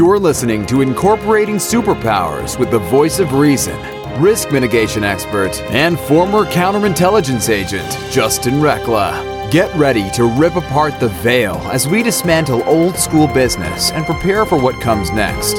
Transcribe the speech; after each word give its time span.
You're 0.00 0.18
listening 0.18 0.64
to 0.64 0.80
Incorporating 0.80 1.56
Superpowers 1.56 2.58
with 2.58 2.70
the 2.70 2.78
voice 2.78 3.18
of 3.18 3.34
reason, 3.34 3.78
risk 4.18 4.50
mitigation 4.50 5.04
expert, 5.04 5.60
and 5.64 6.00
former 6.00 6.46
counterintelligence 6.46 7.50
agent, 7.50 7.86
Justin 8.10 8.54
Rekla. 8.62 9.50
Get 9.50 9.70
ready 9.76 10.08
to 10.12 10.24
rip 10.24 10.56
apart 10.56 10.98
the 11.00 11.10
veil 11.10 11.56
as 11.70 11.86
we 11.86 12.02
dismantle 12.02 12.62
old 12.64 12.96
school 12.96 13.26
business 13.26 13.92
and 13.92 14.06
prepare 14.06 14.46
for 14.46 14.58
what 14.58 14.80
comes 14.80 15.10
next. 15.10 15.56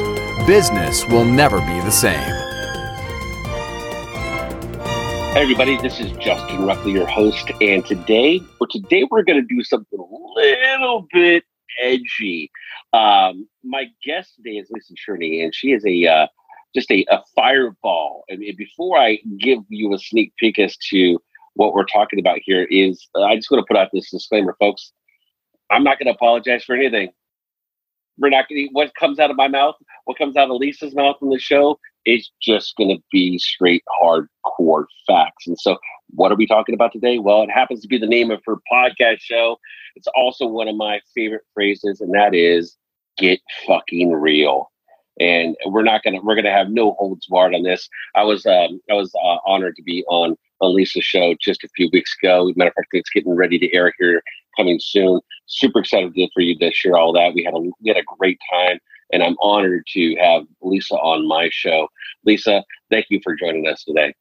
Business 0.47 1.05
will 1.05 1.23
never 1.23 1.59
be 1.59 1.79
the 1.81 1.91
same. 1.91 2.17
Hey 5.35 5.43
everybody, 5.43 5.77
this 5.77 5.99
is 5.99 6.11
Justin 6.13 6.61
Rekla, 6.61 6.91
your 6.91 7.05
host, 7.05 7.51
and 7.61 7.85
today, 7.85 8.39
for 8.57 8.65
today, 8.65 9.07
we're 9.11 9.21
going 9.21 9.39
to 9.39 9.55
do 9.55 9.63
something 9.63 9.99
a 9.99 10.79
little 10.81 11.07
bit 11.13 11.43
edgy. 11.81 12.51
Um, 12.93 13.47
my 13.63 13.85
guest 14.03 14.35
today 14.35 14.57
is 14.57 14.69
Lisa 14.71 14.93
Cherney, 14.93 15.43
and 15.43 15.53
she 15.53 15.71
is 15.71 15.85
a 15.85 16.07
uh, 16.07 16.27
just 16.75 16.91
a, 16.91 17.05
a 17.09 17.21
fireball. 17.35 18.23
And 18.29 18.43
before 18.57 18.97
I 18.97 19.19
give 19.39 19.59
you 19.69 19.93
a 19.93 19.99
sneak 19.99 20.33
peek 20.37 20.59
as 20.59 20.75
to 20.89 21.19
what 21.55 21.73
we're 21.73 21.85
talking 21.85 22.19
about 22.19 22.39
here, 22.43 22.67
is 22.69 23.07
uh, 23.15 23.23
I 23.23 23.35
just 23.35 23.51
want 23.51 23.65
to 23.65 23.67
put 23.67 23.79
out 23.79 23.89
this 23.93 24.09
disclaimer, 24.09 24.55
folks. 24.59 24.93
I'm 25.69 25.83
not 25.83 25.99
going 25.99 26.07
to 26.07 26.13
apologize 26.13 26.63
for 26.63 26.75
anything. 26.75 27.11
We're 28.17 28.29
not 28.29 28.47
going 28.49 28.67
to. 28.67 28.73
What 28.73 28.93
comes 28.95 29.19
out 29.19 29.31
of 29.31 29.37
my 29.37 29.47
mouth, 29.47 29.75
what 30.05 30.17
comes 30.17 30.35
out 30.37 30.49
of 30.49 30.57
Lisa's 30.57 30.95
mouth 30.95 31.17
in 31.21 31.29
the 31.29 31.39
show, 31.39 31.79
is 32.05 32.31
just 32.41 32.75
going 32.77 32.89
to 32.95 33.01
be 33.11 33.37
straight 33.37 33.83
hardcore 34.01 34.85
facts. 35.07 35.47
And 35.47 35.59
so, 35.59 35.77
what 36.11 36.31
are 36.31 36.35
we 36.35 36.47
talking 36.47 36.75
about 36.75 36.91
today? 36.91 37.19
Well, 37.19 37.43
it 37.43 37.51
happens 37.51 37.81
to 37.81 37.87
be 37.87 37.97
the 37.97 38.07
name 38.07 38.31
of 38.31 38.41
her 38.45 38.57
podcast 38.71 39.19
show. 39.19 39.57
It's 39.95 40.07
also 40.15 40.45
one 40.45 40.67
of 40.67 40.75
my 40.75 40.99
favorite 41.15 41.43
phrases, 41.53 42.01
and 42.01 42.13
that 42.13 42.33
is 42.33 42.77
get 43.17 43.39
fucking 43.67 44.11
real. 44.11 44.71
And 45.19 45.55
we're 45.65 45.83
not 45.83 46.03
gonna 46.03 46.21
we're 46.23 46.35
gonna 46.35 46.51
have 46.51 46.69
no 46.69 46.93
holds 46.93 47.27
barred 47.27 47.53
on 47.53 47.63
this. 47.63 47.87
I 48.15 48.23
was 48.23 48.45
um, 48.45 48.79
I 48.89 48.93
was 48.93 49.13
uh, 49.23 49.37
honored 49.45 49.75
to 49.75 49.83
be 49.83 50.03
on 50.07 50.35
on 50.61 50.75
Lisa's 50.75 51.03
show 51.03 51.35
just 51.41 51.63
a 51.63 51.69
few 51.75 51.89
weeks 51.91 52.15
ago. 52.21 52.51
Matter 52.55 52.69
of 52.69 52.75
fact, 52.75 52.87
it's 52.93 53.09
getting 53.09 53.35
ready 53.35 53.59
to 53.59 53.73
air 53.73 53.93
here 53.99 54.21
coming 54.57 54.79
soon. 54.81 55.19
Super 55.47 55.79
excited 55.79 56.13
for 56.33 56.41
you 56.41 56.57
to 56.57 56.71
share 56.71 56.97
all 56.97 57.13
that. 57.13 57.33
We 57.33 57.43
had 57.43 57.53
a 57.53 57.59
we 57.59 57.73
had 57.87 57.97
a 57.97 58.03
great 58.17 58.39
time, 58.51 58.79
and 59.11 59.23
I'm 59.23 59.35
honored 59.41 59.85
to 59.93 60.15
have 60.15 60.43
Lisa 60.61 60.95
on 60.95 61.27
my 61.27 61.49
show. 61.51 61.87
Lisa, 62.25 62.63
thank 62.89 63.07
you 63.09 63.19
for 63.23 63.35
joining 63.35 63.67
us 63.67 63.83
today. 63.83 64.13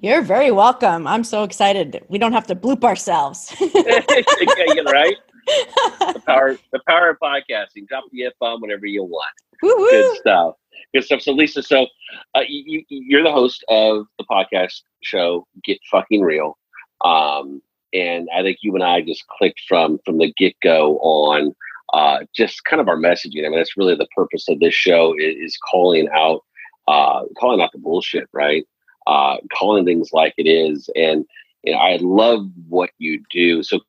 You're 0.00 0.22
very 0.22 0.50
welcome. 0.50 1.06
I'm 1.06 1.24
so 1.24 1.44
excited. 1.44 2.04
We 2.08 2.18
don't 2.18 2.32
have 2.32 2.46
to 2.48 2.56
bloop 2.56 2.84
ourselves. 2.84 3.54
right. 3.60 5.16
the 5.46 6.22
power, 6.26 6.56
the 6.72 6.80
power 6.88 7.10
of 7.10 7.18
podcasting. 7.22 7.86
Drop 7.88 8.04
the 8.12 8.24
f 8.24 8.32
bomb 8.40 8.60
whenever 8.60 8.86
you 8.86 9.04
want. 9.04 9.32
Woo-hoo. 9.62 9.90
Good 9.90 10.18
stuff. 10.18 10.54
Good 10.94 11.04
stuff. 11.04 11.22
So, 11.22 11.32
Lisa, 11.32 11.62
so 11.62 11.86
uh, 12.34 12.42
you, 12.46 12.82
you're 12.88 13.22
the 13.22 13.32
host 13.32 13.64
of 13.68 14.06
the 14.18 14.24
podcast 14.30 14.82
show 15.02 15.46
Get 15.64 15.78
Fucking 15.90 16.20
Real, 16.20 16.58
um, 17.04 17.62
and 17.92 18.28
I 18.34 18.42
think 18.42 18.58
you 18.62 18.74
and 18.74 18.84
I 18.84 19.00
just 19.02 19.26
clicked 19.28 19.62
from 19.68 19.98
from 20.04 20.18
the 20.18 20.32
get 20.36 20.54
go 20.62 20.98
on 20.98 21.54
uh, 21.92 22.20
just 22.34 22.64
kind 22.64 22.80
of 22.80 22.88
our 22.88 22.96
messaging. 22.96 23.44
I 23.44 23.48
mean, 23.48 23.56
that's 23.56 23.76
really 23.76 23.94
the 23.94 24.08
purpose 24.16 24.48
of 24.48 24.60
this 24.60 24.74
show 24.74 25.14
is, 25.18 25.36
is 25.36 25.58
calling 25.70 26.08
out 26.14 26.40
uh, 26.88 27.22
calling 27.38 27.60
out 27.60 27.70
the 27.72 27.78
bullshit, 27.78 28.28
right? 28.32 28.66
Uh, 29.06 29.36
calling 29.56 29.84
things 29.84 30.10
like 30.12 30.34
it 30.36 30.48
is, 30.48 30.88
and 30.96 31.24
you 31.62 31.72
know, 31.72 31.78
I 31.78 31.98
love 32.00 32.46
what 32.68 32.90
you 32.98 33.22
do. 33.30 33.62
So 33.62 33.80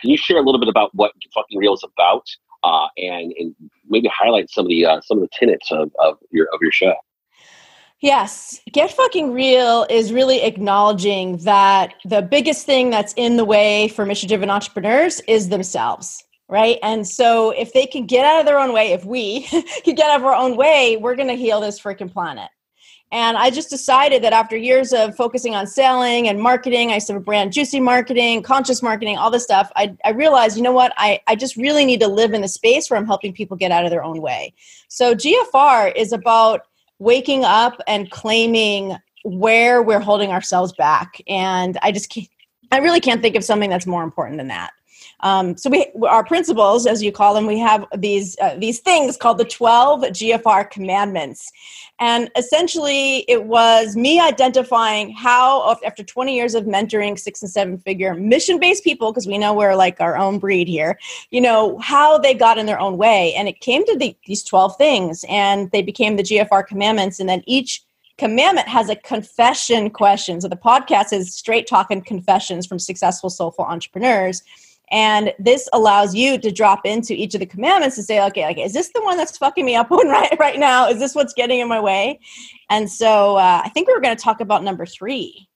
can 0.00 0.10
you 0.10 0.16
share 0.16 0.38
a 0.38 0.42
little 0.42 0.60
bit 0.60 0.68
about 0.68 0.94
what 0.94 1.12
Fucking 1.34 1.58
Real 1.58 1.74
is 1.74 1.84
about, 1.84 2.26
uh, 2.64 2.88
and, 2.96 3.32
and 3.38 3.54
maybe 3.88 4.08
highlight 4.12 4.50
some 4.50 4.64
of 4.64 4.68
the 4.68 4.86
uh, 4.86 5.00
some 5.02 5.18
of 5.18 5.22
the 5.22 5.30
tenets 5.32 5.70
of, 5.70 5.90
of 5.98 6.18
your 6.30 6.46
of 6.52 6.60
your 6.62 6.72
show? 6.72 6.94
Yes, 8.00 8.60
Get 8.70 8.92
Fucking 8.92 9.32
Real 9.32 9.84
is 9.90 10.12
really 10.12 10.42
acknowledging 10.42 11.38
that 11.38 11.94
the 12.04 12.22
biggest 12.22 12.64
thing 12.64 12.90
that's 12.90 13.12
in 13.14 13.36
the 13.36 13.44
way 13.44 13.88
for 13.88 14.06
mission 14.06 14.28
driven 14.28 14.50
entrepreneurs 14.50 15.20
is 15.26 15.48
themselves, 15.48 16.22
right? 16.48 16.78
And 16.84 17.04
so 17.04 17.50
if 17.50 17.72
they 17.72 17.86
can 17.86 18.06
get 18.06 18.24
out 18.24 18.38
of 18.38 18.46
their 18.46 18.60
own 18.60 18.72
way, 18.72 18.92
if 18.92 19.04
we 19.04 19.42
can 19.84 19.96
get 19.96 20.10
out 20.10 20.20
of 20.20 20.24
our 20.24 20.34
own 20.34 20.56
way, 20.56 20.96
we're 20.96 21.16
going 21.16 21.26
to 21.26 21.34
heal 21.34 21.60
this 21.60 21.80
freaking 21.80 22.12
planet. 22.12 22.50
And 23.10 23.36
I 23.36 23.50
just 23.50 23.70
decided 23.70 24.22
that 24.22 24.32
after 24.32 24.56
years 24.56 24.92
of 24.92 25.16
focusing 25.16 25.56
on 25.56 25.66
selling 25.66 26.28
and 26.28 26.40
marketing, 26.40 26.90
I 26.92 26.94
used 26.94 27.08
to 27.08 27.14
have 27.14 27.22
a 27.22 27.24
brand 27.24 27.52
juicy 27.52 27.80
marketing, 27.80 28.42
conscious 28.42 28.80
marketing, 28.80 29.16
all 29.16 29.30
this 29.30 29.42
stuff. 29.42 29.72
I, 29.74 29.96
I 30.04 30.10
realized, 30.10 30.56
you 30.56 30.62
know 30.62 30.72
what, 30.72 30.92
I, 30.98 31.20
I 31.26 31.34
just 31.34 31.56
really 31.56 31.84
need 31.84 32.00
to 32.00 32.08
live 32.08 32.32
in 32.32 32.42
the 32.42 32.48
space 32.48 32.90
where 32.90 33.00
I'm 33.00 33.06
helping 33.06 33.32
people 33.32 33.56
get 33.56 33.72
out 33.72 33.84
of 33.84 33.90
their 33.90 34.04
own 34.04 34.20
way. 34.20 34.52
So 34.86 35.16
GFR 35.16 35.96
is 35.96 36.12
about 36.12 36.67
waking 36.98 37.44
up 37.44 37.80
and 37.86 38.10
claiming 38.10 38.96
where 39.24 39.82
we're 39.82 40.00
holding 40.00 40.30
ourselves 40.30 40.72
back. 40.72 41.20
And 41.28 41.78
I 41.82 41.92
just 41.92 42.10
can't, 42.10 42.28
I 42.72 42.78
really 42.78 43.00
can't 43.00 43.22
think 43.22 43.36
of 43.36 43.44
something 43.44 43.70
that's 43.70 43.86
more 43.86 44.02
important 44.02 44.38
than 44.38 44.48
that. 44.48 44.72
Um, 45.20 45.56
so 45.56 45.70
we, 45.70 45.90
our 46.06 46.24
principles, 46.24 46.86
as 46.86 47.02
you 47.02 47.10
call 47.10 47.34
them, 47.34 47.46
we 47.46 47.58
have 47.58 47.86
these 47.96 48.36
uh, 48.40 48.54
these 48.56 48.80
things 48.80 49.16
called 49.16 49.38
the 49.38 49.44
twelve 49.44 50.02
GFR 50.02 50.70
commandments, 50.70 51.50
and 51.98 52.30
essentially 52.36 53.24
it 53.28 53.44
was 53.44 53.96
me 53.96 54.20
identifying 54.20 55.10
how, 55.12 55.76
after 55.84 56.02
twenty 56.02 56.36
years 56.36 56.54
of 56.54 56.64
mentoring 56.64 57.18
six 57.18 57.42
and 57.42 57.50
seven 57.50 57.78
figure 57.78 58.14
mission 58.14 58.58
based 58.58 58.84
people, 58.84 59.12
because 59.12 59.26
we 59.26 59.38
know 59.38 59.54
we're 59.54 59.74
like 59.74 60.00
our 60.00 60.16
own 60.16 60.38
breed 60.38 60.68
here, 60.68 60.98
you 61.30 61.40
know 61.40 61.78
how 61.78 62.18
they 62.18 62.34
got 62.34 62.58
in 62.58 62.66
their 62.66 62.80
own 62.80 62.96
way, 62.96 63.34
and 63.34 63.48
it 63.48 63.60
came 63.60 63.84
to 63.86 63.96
the, 63.96 64.16
these 64.26 64.42
twelve 64.44 64.76
things, 64.76 65.24
and 65.28 65.70
they 65.70 65.82
became 65.82 66.16
the 66.16 66.22
GFR 66.22 66.66
commandments, 66.66 67.20
and 67.20 67.28
then 67.28 67.42
each 67.46 67.82
commandment 68.18 68.66
has 68.66 68.88
a 68.88 68.96
confession 68.96 69.90
question. 69.90 70.40
So 70.40 70.48
the 70.48 70.56
podcast 70.56 71.12
is 71.12 71.34
straight 71.34 71.68
talking 71.68 72.02
confessions 72.02 72.66
from 72.66 72.78
successful 72.78 73.30
soulful 73.30 73.64
entrepreneurs 73.64 74.42
and 74.90 75.32
this 75.38 75.68
allows 75.72 76.14
you 76.14 76.38
to 76.38 76.50
drop 76.50 76.84
into 76.84 77.14
each 77.14 77.34
of 77.34 77.40
the 77.40 77.46
commandments 77.46 77.96
and 77.96 78.06
say, 78.06 78.24
okay, 78.26 78.44
like, 78.44 78.58
is 78.58 78.72
this 78.72 78.90
the 78.94 79.02
one 79.02 79.16
that's 79.16 79.36
fucking 79.36 79.64
me 79.64 79.76
up 79.76 79.90
right, 79.90 80.36
right 80.38 80.58
now? 80.58 80.88
Is 80.88 80.98
this 80.98 81.14
what's 81.14 81.34
getting 81.34 81.60
in 81.60 81.68
my 81.68 81.80
way? 81.80 82.20
And 82.70 82.90
so 82.90 83.36
uh, 83.36 83.62
I 83.64 83.68
think 83.70 83.88
we 83.88 83.94
were 83.94 84.00
going 84.00 84.16
to 84.16 84.22
talk 84.22 84.40
about 84.40 84.62
number 84.62 84.86
three. 84.86 85.48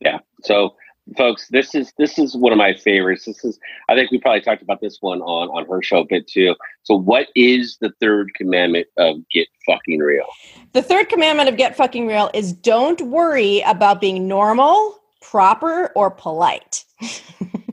Yeah. 0.00 0.18
So 0.42 0.74
folks, 1.16 1.48
this 1.48 1.74
is 1.74 1.92
this 1.98 2.18
is 2.18 2.36
one 2.36 2.52
of 2.52 2.58
my 2.58 2.74
favorites. 2.74 3.24
This 3.24 3.44
is 3.44 3.58
I 3.88 3.94
think 3.94 4.10
we 4.10 4.18
probably 4.18 4.40
talked 4.40 4.62
about 4.62 4.80
this 4.80 4.98
one 5.00 5.20
on 5.22 5.48
on 5.48 5.66
her 5.68 5.82
show 5.82 6.00
a 6.00 6.06
bit 6.06 6.26
too. 6.26 6.54
So 6.82 6.94
what 6.94 7.28
is 7.34 7.78
the 7.80 7.92
third 8.00 8.34
commandment 8.34 8.88
of 8.96 9.16
get 9.30 9.48
fucking 9.66 10.00
real? 10.00 10.26
The 10.72 10.82
third 10.82 11.08
commandment 11.08 11.48
of 11.48 11.56
get 11.56 11.76
fucking 11.76 12.06
real 12.06 12.30
is 12.34 12.52
don't 12.52 13.00
worry 13.02 13.60
about 13.66 14.00
being 14.00 14.28
normal, 14.28 14.98
proper, 15.20 15.92
or 15.94 16.10
polite. 16.10 16.84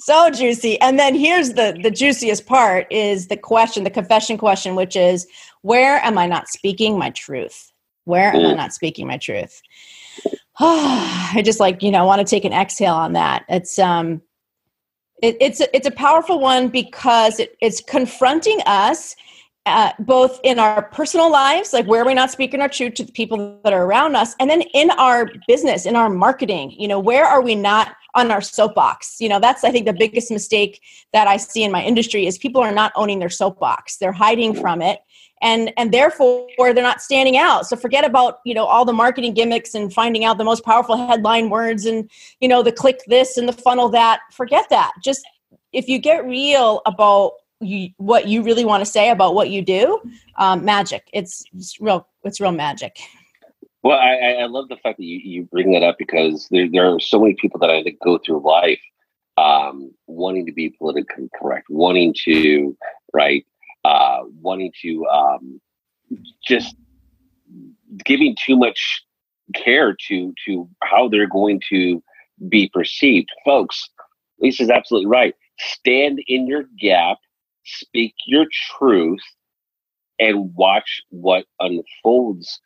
so 0.00 0.30
juicy. 0.30 0.80
And 0.80 0.98
then 0.98 1.14
here's 1.14 1.50
the 1.54 1.78
the 1.82 1.90
juiciest 1.90 2.46
part 2.46 2.86
is 2.90 3.28
the 3.28 3.36
question 3.36 3.84
the 3.84 3.90
confession 3.90 4.36
question 4.36 4.74
which 4.74 4.96
is 4.96 5.26
where 5.62 5.98
am 5.98 6.18
i 6.18 6.26
not 6.26 6.48
speaking 6.48 6.98
my 6.98 7.10
truth? 7.10 7.72
Where 8.04 8.34
am 8.34 8.44
i 8.46 8.54
not 8.54 8.72
speaking 8.72 9.06
my 9.06 9.18
truth? 9.18 9.60
I 10.58 11.42
just 11.44 11.60
like 11.60 11.82
you 11.82 11.90
know 11.90 12.04
want 12.04 12.20
to 12.20 12.30
take 12.30 12.44
an 12.44 12.52
exhale 12.52 12.94
on 12.94 13.12
that. 13.12 13.44
It's 13.48 13.78
um 13.78 14.22
it, 15.22 15.36
it's 15.40 15.60
a, 15.60 15.76
it's 15.76 15.86
a 15.86 15.92
powerful 15.92 16.40
one 16.40 16.68
because 16.68 17.38
it, 17.38 17.56
it's 17.60 17.80
confronting 17.80 18.60
us 18.66 19.14
uh, 19.66 19.92
both 20.00 20.40
in 20.42 20.58
our 20.58 20.82
personal 20.82 21.30
lives, 21.30 21.72
like 21.72 21.86
where 21.86 22.02
are 22.02 22.06
we 22.06 22.14
not 22.14 22.30
speaking 22.30 22.60
our 22.60 22.68
truth 22.68 22.94
to 22.94 23.04
the 23.04 23.12
people 23.12 23.60
that 23.64 23.72
are 23.72 23.84
around 23.84 24.16
us, 24.16 24.34
and 24.40 24.50
then 24.50 24.62
in 24.74 24.90
our 24.92 25.30
business, 25.46 25.86
in 25.86 25.96
our 25.96 26.10
marketing, 26.10 26.72
you 26.78 26.88
know, 26.88 26.98
where 26.98 27.24
are 27.24 27.42
we 27.42 27.54
not 27.54 27.94
on 28.14 28.30
our 28.30 28.40
soapbox. 28.40 29.16
You 29.20 29.28
know, 29.28 29.40
that's 29.40 29.64
I 29.64 29.70
think 29.70 29.86
the 29.86 29.92
biggest 29.92 30.30
mistake 30.30 30.80
that 31.12 31.28
I 31.28 31.36
see 31.36 31.62
in 31.62 31.72
my 31.72 31.82
industry 31.82 32.26
is 32.26 32.38
people 32.38 32.60
are 32.62 32.72
not 32.72 32.92
owning 32.94 33.18
their 33.18 33.30
soapbox. 33.30 33.96
They're 33.96 34.12
hiding 34.12 34.54
from 34.54 34.82
it. 34.82 35.00
And, 35.40 35.72
and 35.76 35.92
therefore 35.92 36.46
they're 36.56 36.74
not 36.74 37.02
standing 37.02 37.36
out. 37.36 37.66
So 37.66 37.74
forget 37.74 38.04
about 38.04 38.38
you 38.44 38.54
know 38.54 38.64
all 38.64 38.84
the 38.84 38.92
marketing 38.92 39.34
gimmicks 39.34 39.74
and 39.74 39.92
finding 39.92 40.24
out 40.24 40.38
the 40.38 40.44
most 40.44 40.64
powerful 40.64 40.96
headline 40.96 41.50
words 41.50 41.84
and 41.84 42.08
you 42.40 42.48
know 42.48 42.62
the 42.62 42.70
click 42.70 43.00
this 43.08 43.36
and 43.36 43.48
the 43.48 43.52
funnel 43.52 43.88
that. 43.88 44.20
Forget 44.30 44.66
that. 44.70 44.92
Just 45.02 45.26
if 45.72 45.88
you 45.88 45.98
get 45.98 46.24
real 46.24 46.80
about 46.86 47.32
you, 47.62 47.90
what 47.96 48.28
you 48.28 48.42
really 48.42 48.64
want 48.64 48.82
to 48.84 48.90
say 48.90 49.10
about 49.10 49.34
what 49.34 49.50
you 49.50 49.62
do, 49.62 50.00
um, 50.36 50.64
magic. 50.64 51.08
It's, 51.12 51.44
it's 51.54 51.80
real. 51.80 52.06
It's 52.24 52.40
real 52.40 52.52
magic. 52.52 52.98
Well, 53.82 53.98
I, 53.98 54.42
I 54.42 54.46
love 54.46 54.68
the 54.68 54.76
fact 54.76 54.98
that 54.98 55.04
you, 55.04 55.18
you 55.18 55.44
bring 55.44 55.72
that 55.72 55.82
up 55.82 55.96
because 55.98 56.46
there, 56.50 56.68
there 56.70 56.86
are 56.86 57.00
so 57.00 57.18
many 57.20 57.34
people 57.34 57.58
that 57.60 57.70
I 57.70 57.82
think 57.82 57.98
go 58.00 58.18
through 58.18 58.46
life 58.46 58.80
um, 59.36 59.92
wanting 60.06 60.46
to 60.46 60.52
be 60.52 60.70
politically 60.70 61.28
correct, 61.34 61.66
wanting 61.68 62.14
to, 62.24 62.76
right, 63.12 63.44
uh, 63.84 64.20
wanting 64.40 64.72
to 64.82 65.06
um, 65.06 65.60
just 66.46 66.76
giving 68.04 68.36
too 68.44 68.56
much 68.56 69.02
care 69.54 69.96
to 70.08 70.32
to 70.46 70.68
how 70.82 71.08
they're 71.08 71.28
going 71.28 71.60
to 71.70 72.02
be 72.48 72.70
perceived. 72.72 73.28
Folks, 73.44 73.88
Lisa's 74.38 74.70
absolutely 74.70 75.08
right. 75.08 75.34
Stand 75.58 76.22
in 76.26 76.46
your 76.46 76.64
gap 76.78 77.18
speak 77.64 78.14
your 78.26 78.46
truth 78.76 79.22
and 80.18 80.54
watch 80.54 81.02
what 81.10 81.46
unfolds 81.60 82.60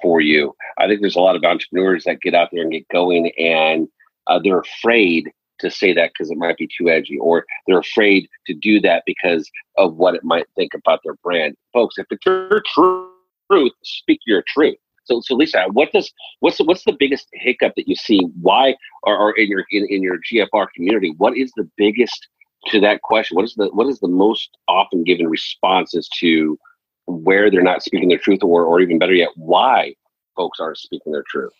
for 0.00 0.20
you. 0.20 0.54
I 0.78 0.86
think 0.86 1.00
there's 1.00 1.16
a 1.16 1.20
lot 1.20 1.36
of 1.36 1.44
entrepreneurs 1.44 2.04
that 2.04 2.20
get 2.20 2.34
out 2.34 2.48
there 2.52 2.62
and 2.62 2.72
get 2.72 2.88
going 2.88 3.30
and 3.38 3.88
uh, 4.26 4.38
they're 4.42 4.60
afraid 4.60 5.30
to 5.62 5.70
say 5.70 5.92
that 5.92 6.10
because 6.12 6.30
it 6.30 6.36
might 6.36 6.56
be 6.56 6.68
too 6.76 6.90
edgy, 6.90 7.18
or 7.18 7.46
they're 7.66 7.78
afraid 7.78 8.28
to 8.46 8.54
do 8.54 8.80
that 8.80 9.02
because 9.06 9.48
of 9.76 9.94
what 9.96 10.14
it 10.14 10.24
might 10.24 10.46
think 10.56 10.74
about 10.74 11.00
their 11.04 11.14
brand. 11.22 11.56
Folks, 11.72 11.96
if 11.98 12.06
it's 12.10 12.26
your 12.26 12.62
truth, 12.74 13.72
speak 13.82 14.20
your 14.26 14.42
truth. 14.46 14.76
So, 15.04 15.20
so 15.20 15.34
Lisa, 15.34 15.64
what 15.72 15.92
does 15.92 16.12
what's 16.40 16.58
the, 16.58 16.64
what's 16.64 16.84
the 16.84 16.96
biggest 16.96 17.28
hiccup 17.32 17.74
that 17.76 17.88
you 17.88 17.96
see? 17.96 18.20
Why, 18.40 18.76
or 19.02 19.36
in 19.38 19.48
your 19.48 19.64
in, 19.70 19.86
in 19.88 20.02
your 20.02 20.18
GFR 20.18 20.66
community, 20.74 21.14
what 21.16 21.36
is 21.36 21.52
the 21.56 21.68
biggest 21.76 22.28
to 22.68 22.80
that 22.80 23.02
question? 23.02 23.36
What 23.36 23.44
is 23.44 23.54
the 23.54 23.68
what 23.72 23.86
is 23.88 24.00
the 24.00 24.08
most 24.08 24.56
often 24.68 25.04
given 25.04 25.28
responses 25.28 26.08
to 26.20 26.58
where 27.06 27.50
they're 27.50 27.62
not 27.62 27.82
speaking 27.82 28.08
their 28.08 28.18
truth, 28.18 28.42
or 28.42 28.64
or 28.64 28.80
even 28.80 28.98
better 28.98 29.14
yet, 29.14 29.30
why 29.36 29.94
folks 30.36 30.60
aren't 30.60 30.78
speaking 30.78 31.12
their 31.12 31.24
truth? 31.28 31.52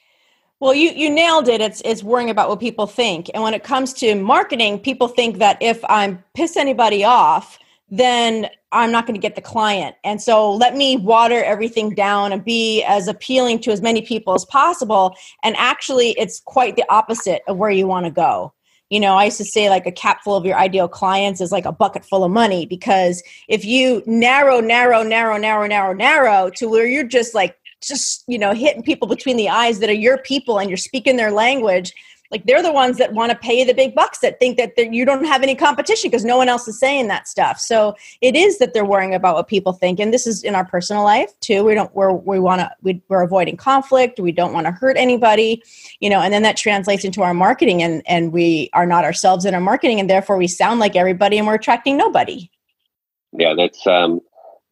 Well, 0.61 0.75
you 0.75 0.91
you 0.91 1.11
nailed 1.11 1.49
it. 1.49 1.61
It's 1.61 1.83
it's 1.85 2.03
worrying 2.03 2.31
about 2.31 2.49
what 2.49 2.61
people 2.61 2.87
think. 2.87 3.31
And 3.35 3.43
when 3.43 3.55
it 3.55 3.65
comes 3.65 3.93
to 3.95 4.15
marketing, 4.15 4.79
people 4.79 5.09
think 5.09 5.39
that 5.39 5.59
if 5.61 5.85
I'm 5.89 6.23
piss 6.35 6.57
anybody 6.57 7.03
off, 7.03 7.59
then 7.91 8.49
I'm 8.73 8.91
not 8.91 9.07
going 9.07 9.15
to 9.15 9.21
get 9.21 9.35
the 9.35 9.43
client. 9.43 9.97
And 10.03 10.23
so 10.23 10.55
let 10.55 10.77
me 10.77 10.97
water 10.97 11.45
everything 11.45 11.95
down 11.95 12.33
and 12.33 12.45
be 12.45 12.83
as 12.85 13.07
appealing 13.09 13.59
to 13.61 13.71
as 13.71 13.83
many 13.83 14.03
people 14.03 14.35
as 14.35 14.45
possible. 14.47 15.15
And 15.43 15.55
actually, 15.59 16.11
it's 16.13 16.41
quite 16.41 16.77
the 16.77 16.85
opposite 16.89 17.43
of 17.49 17.59
where 17.59 17.71
you 17.71 17.87
want 17.87 18.07
to 18.07 18.13
go. 18.13 18.55
You 18.93 19.01
know, 19.01 19.17
I 19.17 19.25
used 19.25 19.39
to 19.39 19.45
say 19.47 19.71
like 19.71 19.87
a 19.87 19.91
cap 19.91 20.23
full 20.23 20.37
of 20.37 20.45
your 20.45 20.59
ideal 20.59 20.87
clients 20.87 21.41
is 21.41 21.51
like 21.51 21.65
a 21.65 21.73
bucket 21.73 22.05
full 22.05 22.25
of 22.25 22.31
money 22.31 22.67
because 22.67 23.23
if 23.49 23.65
you 23.65 24.03
narrow, 24.05 24.61
narrow, 24.61 25.03
narrow, 25.03 25.39
narrow, 25.39 25.67
narrow, 25.67 25.95
narrow 25.95 26.51
to 26.57 26.69
where 26.69 26.87
you're 26.87 27.03
just 27.03 27.35
like 27.35 27.57
just 27.81 28.23
you 28.29 28.39
know 28.39 28.53
hitting 28.53 28.83
people 28.83 29.09
between 29.09 29.39
the 29.39 29.49
eyes 29.49 29.79
that 29.79 29.89
are 29.89 29.95
your 29.95 30.19
people 30.19 30.59
and 30.59 30.69
you're 30.69 30.77
speaking 30.77 31.17
their 31.17 31.33
language 31.33 31.95
like 32.33 32.45
they're 32.47 32.63
the 32.63 32.73
ones 32.73 32.97
that 32.97 33.13
want 33.13 33.31
to 33.31 33.39
pay 33.39 33.63
the 33.63 33.75
big 33.75 33.95
bucks 33.95 34.21
that 34.21 34.41
think 34.41 34.57
that 34.57 34.75
you 34.77 35.05
don't 35.05 35.25
have 35.25 35.43
any 35.43 35.55
competition 35.55 36.11
because 36.11 36.25
no 36.25 36.39
one 36.39 36.49
else 36.49 36.67
is 36.67 36.81
saying 36.81 37.09
that 37.09 37.29
stuff. 37.29 37.61
So 37.61 37.95
it 38.23 38.35
is 38.35 38.59
that 38.59 38.73
they're 38.73 38.87
worrying 38.87 39.15
about 39.15 39.35
what 39.35 39.49
people 39.49 39.75
think 39.75 40.01
and 40.01 40.13
this 40.13 40.27
is 40.27 40.43
in 40.43 40.55
our 40.55 40.65
personal 40.65 41.05
life 41.05 41.39
too. 41.41 41.63
We 41.63 41.75
don't 41.75 41.95
we're, 41.95 42.13
we 42.13 42.41
want 42.41 42.63
to 42.63 42.71
we, 42.81 43.03
we're 43.09 43.23
avoiding 43.23 43.59
conflict. 43.59 44.19
We 44.19 44.33
don't 44.33 44.55
want 44.55 44.67
to 44.67 44.73
hurt 44.73 44.97
anybody 44.97 45.63
you 46.01 46.09
know 46.09 46.21
and 46.21 46.33
then 46.33 46.43
that 46.43 46.57
translates 46.57 47.05
into 47.05 47.23
our 47.23 47.35
marketing 47.35 47.83
and 47.83 48.03
and 48.07 48.33
we 48.33 48.71
are 48.73 48.87
not 48.87 49.05
ourselves 49.05 49.45
in 49.45 49.55
our 49.55 49.61
marketing 49.61 50.01
and 50.01 50.09
therefore 50.09 50.39
we 50.39 50.49
sound 50.49 50.81
like 50.81 50.97
everybody 50.97 51.37
and 51.37 51.47
we're 51.47 51.55
attracting 51.55 51.99
nobody. 51.99 52.51
Yeah 53.33 53.55
that's 53.55 53.87
um 53.87 54.21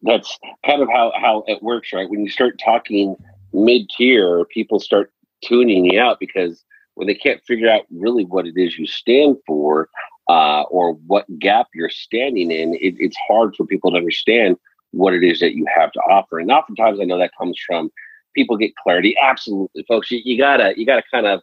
that's 0.02 0.38
kind 0.64 0.80
of 0.80 0.88
how 0.88 1.12
how 1.14 1.44
it 1.46 1.62
works, 1.62 1.92
right? 1.92 2.08
When 2.08 2.24
you 2.24 2.30
start 2.30 2.58
talking 2.64 3.16
mid 3.52 3.82
tier, 3.96 4.46
people 4.46 4.80
start 4.80 5.12
tuning 5.44 5.84
you 5.84 6.00
out 6.00 6.18
because 6.18 6.64
when 7.00 7.06
they 7.06 7.14
can't 7.14 7.42
figure 7.46 7.70
out 7.70 7.86
really 7.90 8.26
what 8.26 8.46
it 8.46 8.58
is 8.58 8.78
you 8.78 8.86
stand 8.86 9.38
for 9.46 9.88
uh, 10.28 10.64
or 10.64 10.92
what 11.06 11.24
gap 11.38 11.66
you're 11.74 11.88
standing 11.88 12.50
in, 12.50 12.74
it, 12.74 12.94
it's 12.98 13.16
hard 13.26 13.56
for 13.56 13.64
people 13.64 13.90
to 13.90 13.96
understand 13.96 14.58
what 14.90 15.14
it 15.14 15.24
is 15.24 15.40
that 15.40 15.54
you 15.54 15.64
have 15.74 15.90
to 15.92 16.00
offer. 16.00 16.38
And 16.38 16.52
oftentimes, 16.52 17.00
I 17.00 17.04
know 17.04 17.16
that 17.16 17.30
comes 17.38 17.58
from 17.66 17.90
people 18.34 18.58
get 18.58 18.76
clarity. 18.76 19.16
Absolutely, 19.18 19.82
folks, 19.88 20.10
you, 20.10 20.20
you 20.22 20.36
gotta 20.36 20.74
you 20.76 20.84
gotta 20.84 21.02
kind 21.10 21.26
of 21.26 21.40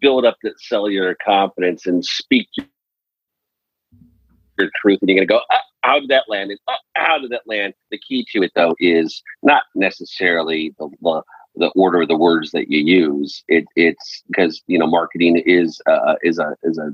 build 0.00 0.24
up 0.24 0.36
that 0.44 0.60
cellular 0.60 1.16
confidence 1.24 1.84
and 1.84 2.04
speak 2.04 2.46
your 4.56 4.70
truth, 4.80 5.00
and 5.00 5.10
you're 5.10 5.16
gonna 5.16 5.26
go. 5.26 5.40
Ah, 5.50 5.62
how 5.82 5.98
did 5.98 6.10
that 6.10 6.28
land? 6.28 6.52
And 6.52 6.60
uh, 6.68 6.74
how 6.94 7.18
did 7.18 7.32
that 7.32 7.42
land? 7.48 7.74
The 7.90 7.98
key 7.98 8.24
to 8.30 8.42
it, 8.44 8.52
though, 8.54 8.76
is 8.78 9.20
not 9.42 9.64
necessarily 9.74 10.76
the, 10.78 10.88
the, 11.00 11.22
the 11.56 11.68
order 11.68 12.02
of 12.02 12.08
the 12.08 12.16
words 12.16 12.50
that 12.52 12.70
you 12.70 12.80
use. 12.80 13.42
It, 13.48 13.64
it's 13.76 14.22
because 14.28 14.62
you 14.66 14.78
know 14.78 14.86
marketing 14.86 15.42
is 15.44 15.80
uh, 15.86 16.14
is 16.22 16.38
a 16.38 16.56
is 16.62 16.78
a 16.78 16.90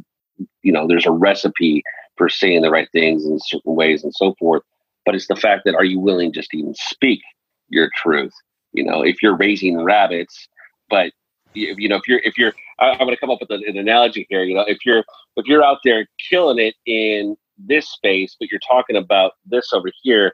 you 0.63 0.73
know 0.73 0.87
there's 0.87 1.07
a 1.07 1.11
recipe 1.11 1.83
for 2.17 2.29
saying 2.29 2.63
the 2.63 2.71
right 2.71 2.89
things 2.93 3.25
in 3.25 3.39
certain 3.41 3.75
ways 3.75 4.05
and 4.05 4.13
so 4.15 4.35
forth. 4.39 4.63
But 5.05 5.15
it's 5.15 5.29
the 5.29 5.37
fact 5.37 5.63
that 5.65 5.75
are 5.75 5.85
you 5.85 6.01
willing 6.01 6.33
just 6.33 6.51
to 6.51 6.59
even 6.59 6.75
speak 6.75 7.21
your 7.69 7.91
truth? 7.97 8.33
You 8.73 8.85
know, 8.85 9.03
if 9.03 9.23
you're 9.23 9.37
raising 9.37 9.83
rabbits, 9.83 10.49
but 10.91 11.13
you 11.55 11.89
know 11.89 11.97
if 11.97 12.07
you're 12.07 12.21
if 12.25 12.37
you're 12.37 12.53
I'm 12.79 12.99
going 12.99 13.11
to 13.11 13.17
come 13.17 13.31
up 13.31 13.41
with 13.41 13.51
an 13.51 13.77
analogy 13.77 14.27
here. 14.29 14.45
You 14.45 14.55
know, 14.55 14.65
if 14.67 14.85
you're 14.85 15.05
if 15.37 15.47
you're 15.47 15.65
out 15.65 15.79
there 15.85 16.07
killing 16.31 16.59
it 16.59 16.75
in 16.87 17.37
this 17.59 17.89
space, 17.91 18.37
but 18.39 18.51
you're 18.51 18.61
talking 18.69 18.97
about 18.97 19.33
this 19.47 19.73
over 19.73 19.91
here. 20.03 20.33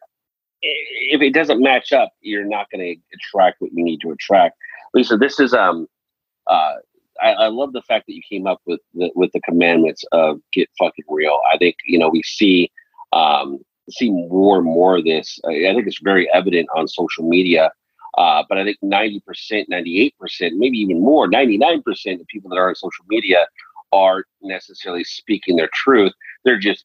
If 0.62 1.20
it 1.20 1.34
doesn't 1.34 1.62
match 1.62 1.92
up, 1.92 2.10
you're 2.20 2.44
not 2.44 2.70
going 2.70 2.80
to 2.80 3.16
attract 3.16 3.60
what 3.60 3.72
you 3.72 3.84
need 3.84 4.00
to 4.00 4.10
attract. 4.10 4.56
Lisa, 4.94 5.16
this 5.16 5.38
is 5.40 5.52
um, 5.52 5.86
uh, 6.46 6.74
I, 7.22 7.32
I, 7.32 7.46
love 7.48 7.72
the 7.72 7.82
fact 7.82 8.06
that 8.06 8.14
you 8.14 8.22
came 8.28 8.46
up 8.46 8.60
with 8.66 8.80
the, 8.94 9.10
with 9.14 9.30
the 9.32 9.40
commandments 9.40 10.04
of 10.12 10.40
get 10.52 10.68
fucking 10.78 11.04
real. 11.08 11.38
I 11.52 11.58
think 11.58 11.76
you 11.86 11.98
know 11.98 12.08
we 12.08 12.22
see 12.22 12.70
um, 13.12 13.58
see 13.90 14.10
more 14.10 14.56
and 14.56 14.64
more 14.64 14.96
of 14.96 15.04
this. 15.04 15.38
I, 15.46 15.68
I 15.68 15.74
think 15.74 15.86
it's 15.86 16.00
very 16.02 16.32
evident 16.32 16.68
on 16.76 16.88
social 16.88 17.28
media. 17.28 17.70
Uh, 18.16 18.44
but 18.48 18.58
I 18.58 18.64
think 18.64 18.78
90%, 18.80 19.20
98%, 19.68 20.12
maybe 20.52 20.78
even 20.78 21.00
more, 21.00 21.28
99% 21.28 21.82
of 22.20 22.26
people 22.28 22.48
that 22.50 22.56
are 22.56 22.68
on 22.68 22.74
social 22.76 23.04
media 23.08 23.44
aren't 23.92 24.26
necessarily 24.40 25.02
speaking 25.02 25.56
their 25.56 25.70
truth. 25.72 26.12
They're 26.44 26.58
just 26.58 26.84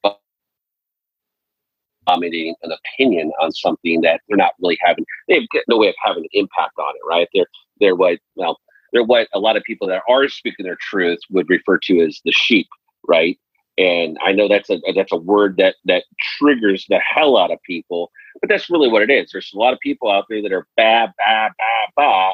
dominating 2.09 2.55
an 2.63 2.71
opinion 2.71 3.31
on 3.41 3.51
something 3.51 4.01
that 4.01 4.21
they're 4.27 4.37
not 4.37 4.53
really 4.61 4.77
having 4.81 5.05
they've 5.27 5.47
got 5.53 5.63
no 5.67 5.77
way 5.77 5.87
of 5.87 5.95
having 6.03 6.23
an 6.23 6.29
impact 6.33 6.77
on 6.77 6.93
it 6.95 7.01
right? 7.07 7.27
They're 7.33 7.47
they're 7.79 7.95
what 7.95 8.19
well 8.35 8.59
they're 8.91 9.03
what 9.03 9.27
a 9.33 9.39
lot 9.39 9.57
of 9.57 9.63
people 9.63 9.87
that 9.87 10.01
are 10.07 10.29
speaking 10.29 10.65
their 10.65 10.77
truth 10.79 11.19
would 11.29 11.49
refer 11.49 11.77
to 11.83 12.01
as 12.01 12.19
the 12.25 12.31
sheep 12.31 12.67
right? 13.07 13.37
And 13.77 14.17
i 14.23 14.31
know 14.31 14.47
that's 14.47 14.69
a 14.69 14.79
that's 14.95 15.11
a 15.11 15.17
word 15.17 15.55
that 15.57 15.75
that 15.85 16.03
triggers 16.37 16.85
the 16.89 16.99
hell 16.99 17.37
out 17.37 17.51
of 17.51 17.59
people 17.65 18.11
but 18.41 18.49
that's 18.49 18.69
really 18.69 18.89
what 18.89 19.01
it 19.01 19.09
is. 19.09 19.31
There's 19.31 19.51
a 19.53 19.57
lot 19.57 19.73
of 19.73 19.79
people 19.79 20.11
out 20.11 20.25
there 20.29 20.41
that 20.41 20.53
are 20.53 20.67
bad 20.77 21.11
bad 21.17 21.51
bad 21.57 21.89
bad 21.95 22.33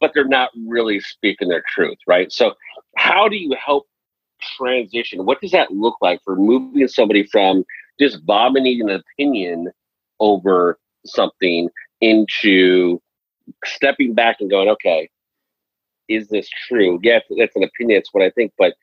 but 0.00 0.12
they're 0.14 0.28
not 0.28 0.50
really 0.66 1.00
speaking 1.00 1.48
their 1.48 1.64
truth 1.68 1.98
right? 2.06 2.32
So 2.32 2.54
how 2.96 3.28
do 3.28 3.36
you 3.36 3.54
help 3.64 3.86
transition? 4.56 5.24
What 5.24 5.40
does 5.40 5.50
that 5.52 5.70
look 5.70 5.96
like 6.00 6.20
for 6.24 6.36
moving 6.36 6.88
somebody 6.88 7.26
from 7.26 7.64
just 7.98 8.18
vomiting 8.24 8.80
an 8.82 8.90
opinion 8.90 9.70
over 10.20 10.78
something 11.04 11.68
into 12.00 13.00
stepping 13.64 14.14
back 14.14 14.36
and 14.40 14.50
going, 14.50 14.68
okay, 14.68 15.08
is 16.08 16.28
this 16.28 16.48
true? 16.68 16.98
Yes, 17.02 17.22
that's 17.38 17.56
an 17.56 17.64
opinion. 17.64 17.98
It's 17.98 18.12
what 18.12 18.22
I 18.22 18.30
think, 18.30 18.52
but 18.58 18.74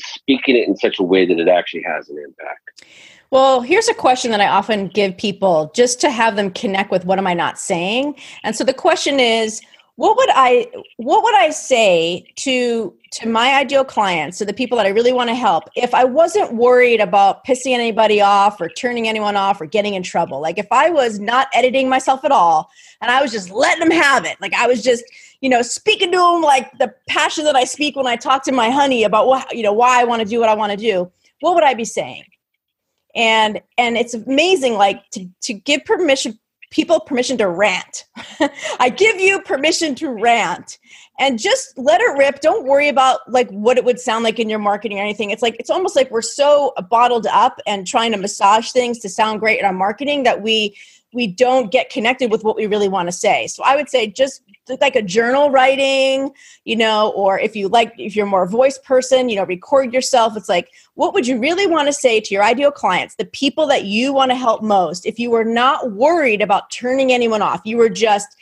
speaking 0.00 0.56
it 0.56 0.66
in 0.66 0.76
such 0.76 0.98
a 0.98 1.02
way 1.02 1.26
that 1.26 1.38
it 1.38 1.48
actually 1.48 1.82
has 1.84 2.08
an 2.08 2.18
impact. 2.18 2.84
Well, 3.30 3.60
here's 3.60 3.88
a 3.88 3.94
question 3.94 4.30
that 4.30 4.40
I 4.40 4.46
often 4.46 4.88
give 4.88 5.16
people 5.16 5.72
just 5.74 6.00
to 6.02 6.10
have 6.10 6.36
them 6.36 6.50
connect 6.50 6.90
with 6.90 7.04
what 7.04 7.18
am 7.18 7.26
I 7.26 7.34
not 7.34 7.58
saying? 7.58 8.16
And 8.42 8.54
so 8.54 8.64
the 8.64 8.74
question 8.74 9.18
is, 9.18 9.60
what 9.96 10.16
would 10.16 10.28
i 10.34 10.66
what 10.96 11.22
would 11.22 11.34
i 11.36 11.50
say 11.50 12.26
to 12.36 12.92
to 13.12 13.28
my 13.28 13.54
ideal 13.54 13.84
clients 13.84 14.38
to 14.38 14.44
the 14.44 14.52
people 14.52 14.76
that 14.76 14.86
i 14.86 14.90
really 14.90 15.12
want 15.12 15.28
to 15.28 15.34
help 15.34 15.64
if 15.76 15.94
i 15.94 16.04
wasn't 16.04 16.52
worried 16.54 17.00
about 17.00 17.44
pissing 17.46 17.72
anybody 17.72 18.20
off 18.20 18.60
or 18.60 18.68
turning 18.68 19.06
anyone 19.06 19.36
off 19.36 19.60
or 19.60 19.66
getting 19.66 19.94
in 19.94 20.02
trouble? 20.02 20.40
Like 20.40 20.58
if 20.58 20.66
i 20.70 20.90
was 20.90 21.20
not 21.20 21.48
editing 21.54 21.88
myself 21.88 22.24
at 22.24 22.32
all 22.32 22.70
and 23.00 23.10
i 23.10 23.22
was 23.22 23.30
just 23.30 23.50
letting 23.50 23.88
them 23.88 23.96
have 23.96 24.24
it 24.24 24.36
like 24.40 24.54
i 24.54 24.66
was 24.66 24.82
just 24.82 25.04
you 25.40 25.48
know 25.48 25.62
speaking 25.62 26.10
to 26.10 26.18
them 26.18 26.42
like 26.42 26.76
the 26.78 26.92
passion 27.08 27.44
that 27.44 27.54
i 27.54 27.64
speak 27.64 27.94
when 27.94 28.06
i 28.06 28.16
talk 28.16 28.42
to 28.44 28.52
my 28.52 28.70
honey 28.70 29.04
about 29.04 29.26
what 29.26 29.54
you 29.54 29.62
know 29.62 29.72
why 29.72 30.00
i 30.00 30.04
want 30.04 30.20
to 30.20 30.26
do 30.26 30.40
what 30.40 30.48
i 30.48 30.54
want 30.54 30.72
to 30.72 30.76
do 30.76 31.10
what 31.44 31.54
would 31.54 31.64
i 31.64 31.74
be 31.74 31.84
saying? 31.84 32.24
And 33.14 33.60
and 33.78 33.96
it's 33.96 34.14
amazing 34.14 34.74
like 34.74 35.08
to 35.10 35.28
to 35.42 35.52
give 35.52 35.84
permission 35.84 36.38
people 36.74 36.98
permission 36.98 37.38
to 37.38 37.48
rant. 37.48 38.04
I 38.80 38.90
give 38.90 39.20
you 39.20 39.40
permission 39.42 39.94
to 39.96 40.10
rant 40.10 40.78
and 41.18 41.38
just 41.38 41.76
let 41.78 42.00
it 42.00 42.18
rip. 42.18 42.40
Don't 42.40 42.66
worry 42.66 42.88
about 42.88 43.20
like 43.30 43.48
what 43.50 43.78
it 43.78 43.84
would 43.84 44.00
sound 44.00 44.24
like 44.24 44.38
in 44.38 44.48
your 44.48 44.58
marketing 44.58 44.98
or 44.98 45.02
anything. 45.02 45.30
It's 45.30 45.42
like 45.42 45.56
it's 45.58 45.70
almost 45.70 45.96
like 45.96 46.10
we're 46.10 46.22
so 46.22 46.72
bottled 46.90 47.26
up 47.26 47.60
and 47.66 47.86
trying 47.86 48.12
to 48.12 48.18
massage 48.18 48.72
things 48.72 48.98
to 49.00 49.08
sound 49.08 49.40
great 49.40 49.58
in 49.58 49.64
our 49.64 49.72
marketing 49.72 50.24
that 50.24 50.42
we 50.42 50.76
we 51.12 51.28
don't 51.28 51.70
get 51.70 51.90
connected 51.90 52.30
with 52.30 52.42
what 52.42 52.56
we 52.56 52.66
really 52.66 52.88
want 52.88 53.06
to 53.06 53.12
say. 53.12 53.46
So 53.46 53.62
I 53.62 53.76
would 53.76 53.88
say 53.88 54.08
just 54.08 54.42
like 54.80 54.96
a 54.96 55.02
journal 55.02 55.50
writing, 55.50 56.32
you 56.64 56.74
know, 56.74 57.12
or 57.14 57.38
if 57.38 57.54
you 57.54 57.68
like, 57.68 57.94
if 57.98 58.16
you're 58.16 58.26
more 58.26 58.46
voice 58.46 58.78
person, 58.78 59.28
you 59.28 59.36
know, 59.36 59.44
record 59.44 59.92
yourself. 59.92 60.36
It's 60.36 60.48
like, 60.48 60.70
what 60.94 61.14
would 61.14 61.26
you 61.26 61.38
really 61.38 61.66
want 61.66 61.86
to 61.86 61.92
say 61.92 62.20
to 62.20 62.34
your 62.34 62.42
ideal 62.42 62.70
clients, 62.70 63.14
the 63.14 63.26
people 63.26 63.66
that 63.68 63.84
you 63.84 64.12
want 64.12 64.30
to 64.30 64.36
help 64.36 64.62
most? 64.62 65.06
If 65.06 65.18
you 65.18 65.30
were 65.30 65.44
not 65.44 65.92
worried 65.92 66.42
about 66.42 66.70
turning 66.70 67.12
anyone 67.12 67.42
off, 67.42 67.60
you 67.64 67.76
were 67.76 67.90
just 67.90 68.36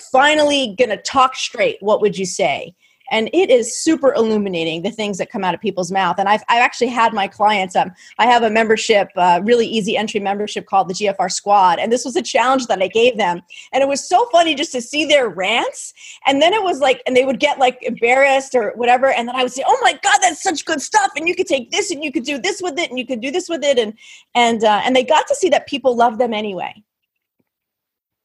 finally 0.00 0.74
going 0.78 0.90
to 0.90 0.96
talk 0.98 1.36
straight, 1.36 1.78
what 1.80 2.00
would 2.00 2.16
you 2.16 2.26
say? 2.26 2.74
and 3.10 3.28
it 3.32 3.50
is 3.50 3.76
super 3.76 4.14
illuminating 4.14 4.82
the 4.82 4.90
things 4.90 5.18
that 5.18 5.30
come 5.30 5.44
out 5.44 5.54
of 5.54 5.60
people's 5.60 5.92
mouth. 5.92 6.16
And 6.18 6.28
i've, 6.28 6.42
I've 6.48 6.62
actually 6.62 6.88
had 6.88 7.12
my 7.12 7.28
clients 7.28 7.76
um, 7.76 7.92
i 8.18 8.26
have 8.26 8.42
a 8.42 8.50
membership 8.50 9.08
uh, 9.16 9.40
really 9.44 9.66
easy 9.66 9.96
entry 9.96 10.20
membership 10.20 10.66
called 10.66 10.88
the 10.88 10.94
gfr 10.94 11.30
squad. 11.30 11.78
And 11.78 11.92
this 11.92 12.04
was 12.04 12.16
a 12.16 12.22
challenge 12.22 12.66
that 12.66 12.82
i 12.82 12.88
gave 12.88 13.16
them. 13.16 13.42
And 13.72 13.82
it 13.82 13.88
was 13.88 14.06
so 14.06 14.26
funny 14.32 14.54
just 14.54 14.72
to 14.72 14.80
see 14.80 15.04
their 15.04 15.28
rants. 15.28 15.92
And 16.26 16.40
then 16.40 16.52
it 16.52 16.62
was 16.62 16.80
like 16.80 17.02
and 17.06 17.16
they 17.16 17.24
would 17.24 17.40
get 17.40 17.58
like 17.58 17.78
embarrassed 17.82 18.54
or 18.54 18.72
whatever. 18.76 19.10
And 19.10 19.28
then 19.28 19.36
i 19.36 19.42
would 19.42 19.52
say 19.52 19.64
oh 19.66 19.78
my 19.82 19.92
god 19.92 20.18
that's 20.20 20.42
such 20.42 20.64
good 20.64 20.80
stuff. 20.80 21.12
And 21.16 21.28
you 21.28 21.34
could 21.34 21.46
take 21.46 21.70
this 21.70 21.90
and 21.90 22.02
you 22.02 22.12
could 22.12 22.24
do 22.24 22.38
this 22.38 22.60
with 22.62 22.78
it 22.78 22.90
and 22.90 22.98
you 22.98 23.06
could 23.06 23.20
do 23.20 23.30
this 23.30 23.48
with 23.48 23.62
it. 23.64 23.78
And 23.78 23.94
and 24.34 24.64
uh, 24.64 24.80
and 24.84 24.94
they 24.96 25.04
got 25.04 25.26
to 25.28 25.34
see 25.34 25.48
that 25.50 25.66
people 25.66 25.96
love 25.96 26.18
them 26.18 26.32
anyway. 26.32 26.82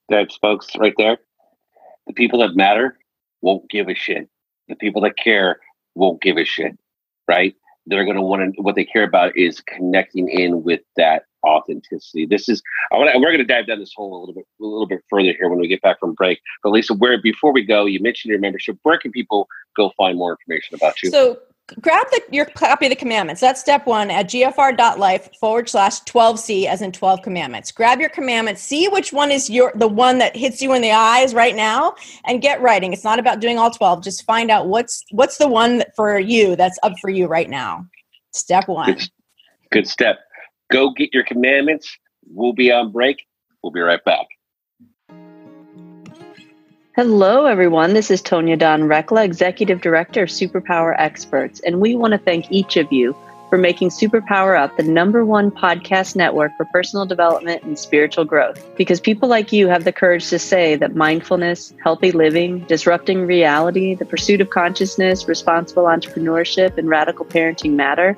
That's 0.09 0.35
folks 0.38 0.67
right 0.77 0.93
there. 0.97 1.19
The 2.09 2.13
people 2.13 2.39
that 2.39 2.55
matter 2.55 2.97
won't 3.41 3.69
give 3.69 3.87
a 3.87 3.93
shit. 3.93 4.27
The 4.67 4.75
people 4.75 4.99
that 5.03 5.15
care 5.15 5.59
won't 5.93 6.21
give 6.23 6.37
a 6.37 6.43
shit, 6.43 6.75
right? 7.27 7.55
They're 7.85 8.03
going 8.03 8.15
to 8.15 8.21
want 8.23 8.55
to, 8.55 8.61
what 8.63 8.73
they 8.73 8.83
care 8.83 9.03
about 9.03 9.37
is 9.37 9.61
connecting 9.61 10.27
in 10.27 10.63
with 10.63 10.81
that 10.97 11.25
authenticity. 11.45 12.25
This 12.25 12.49
is, 12.49 12.63
I 12.91 12.97
want 12.97 13.11
we're 13.15 13.27
going 13.27 13.37
to 13.37 13.43
dive 13.43 13.67
down 13.67 13.77
this 13.77 13.93
hole 13.95 14.17
a 14.17 14.19
little 14.19 14.33
bit, 14.33 14.45
a 14.59 14.65
little 14.65 14.87
bit 14.87 15.01
further 15.07 15.33
here 15.37 15.49
when 15.49 15.59
we 15.59 15.67
get 15.67 15.83
back 15.83 15.99
from 15.99 16.15
break. 16.15 16.39
But 16.63 16.71
Lisa, 16.71 16.95
where, 16.95 17.21
before 17.21 17.53
we 17.53 17.63
go, 17.63 17.85
you 17.85 17.99
mentioned 17.99 18.31
your 18.31 18.39
membership. 18.39 18.79
Where 18.81 18.97
can 18.97 19.11
people 19.11 19.47
go 19.77 19.91
find 19.95 20.17
more 20.17 20.31
information 20.31 20.75
about 20.75 21.03
you? 21.03 21.11
So 21.11 21.37
grab 21.81 22.05
the, 22.11 22.21
your 22.31 22.45
copy 22.45 22.85
of 22.85 22.89
the 22.89 22.95
commandments. 22.95 23.41
That's 23.41 23.59
step 23.59 23.85
one 23.85 24.11
at 24.11 24.27
gfr.life 24.27 25.29
forward 25.39 25.69
slash 25.69 26.01
12c 26.01 26.65
as 26.65 26.81
in 26.81 26.91
12 26.91 27.21
commandments. 27.21 27.71
Grab 27.71 27.99
your 27.99 28.09
commandments, 28.09 28.61
see 28.61 28.88
which 28.88 29.13
one 29.13 29.31
is 29.31 29.49
your 29.49 29.71
the 29.75 29.88
one 29.88 30.17
that 30.19 30.35
hits 30.35 30.61
you 30.61 30.73
in 30.73 30.81
the 30.81 30.91
eyes 30.91 31.33
right 31.33 31.55
now 31.55 31.95
and 32.25 32.41
get 32.41 32.61
writing. 32.61 32.93
It's 32.93 33.03
not 33.03 33.19
about 33.19 33.39
doing 33.39 33.57
all 33.57 33.71
12. 33.71 34.03
Just 34.03 34.25
find 34.25 34.51
out 34.51 34.67
what's 34.67 35.03
what's 35.11 35.38
the 35.38 35.47
one 35.47 35.83
for 35.95 36.19
you 36.19 36.55
that's 36.55 36.79
up 36.83 36.93
for 36.99 37.09
you 37.09 37.27
right 37.27 37.49
now. 37.49 37.85
Step 38.31 38.67
one. 38.67 38.93
Good, 38.93 39.09
good 39.71 39.88
step. 39.88 40.19
Go 40.71 40.91
get 40.91 41.13
your 41.13 41.23
commandments. 41.23 41.97
We'll 42.27 42.53
be 42.53 42.71
on 42.71 42.91
break. 42.91 43.25
We'll 43.63 43.71
be 43.71 43.81
right 43.81 44.03
back. 44.05 44.27
Hello, 46.96 47.46
everyone. 47.46 47.93
This 47.93 48.10
is 48.10 48.19
Tonya 48.19 48.58
Dawn 48.58 48.81
Rekla, 48.81 49.24
Executive 49.24 49.79
Director 49.79 50.24
of 50.24 50.29
Superpower 50.29 50.96
Experts, 50.98 51.60
and 51.60 51.79
we 51.79 51.96
want 51.96 52.13
to 52.13 52.17
thank 52.17 52.51
each 52.51 52.77
of 52.77 52.91
you 52.91 53.15
for 53.50 53.60
making 53.60 53.89
Superpower 53.89 54.60
Up 54.60 54.75
the 54.75 54.81
number 54.81 55.24
one 55.24 55.51
podcast 55.51 56.15
network 56.15 56.51
for 56.58 56.65
personal 56.74 57.05
development 57.05 57.62
and 57.62 57.77
spiritual 57.77 58.25
growth. 58.25 58.75
Because 58.75 59.00
people 59.00 59.29
like 59.29 59.53
you 59.53 59.67
have 59.67 59.84
the 59.84 59.91
courage 59.91 60.29
to 60.29 60.39
say 60.39 60.75
that 60.77 60.96
mindfulness, 60.96 61.75
healthy 61.84 62.12
living, 62.12 62.62
disrupting 62.62 63.27
reality, 63.27 63.93
the 63.93 64.05
pursuit 64.05 64.41
of 64.41 64.50
consciousness, 64.50 65.27
responsible 65.27 65.84
entrepreneurship, 65.84 66.75
and 66.79 66.89
radical 66.89 67.24
parenting 67.24 67.74
matter. 67.74 68.17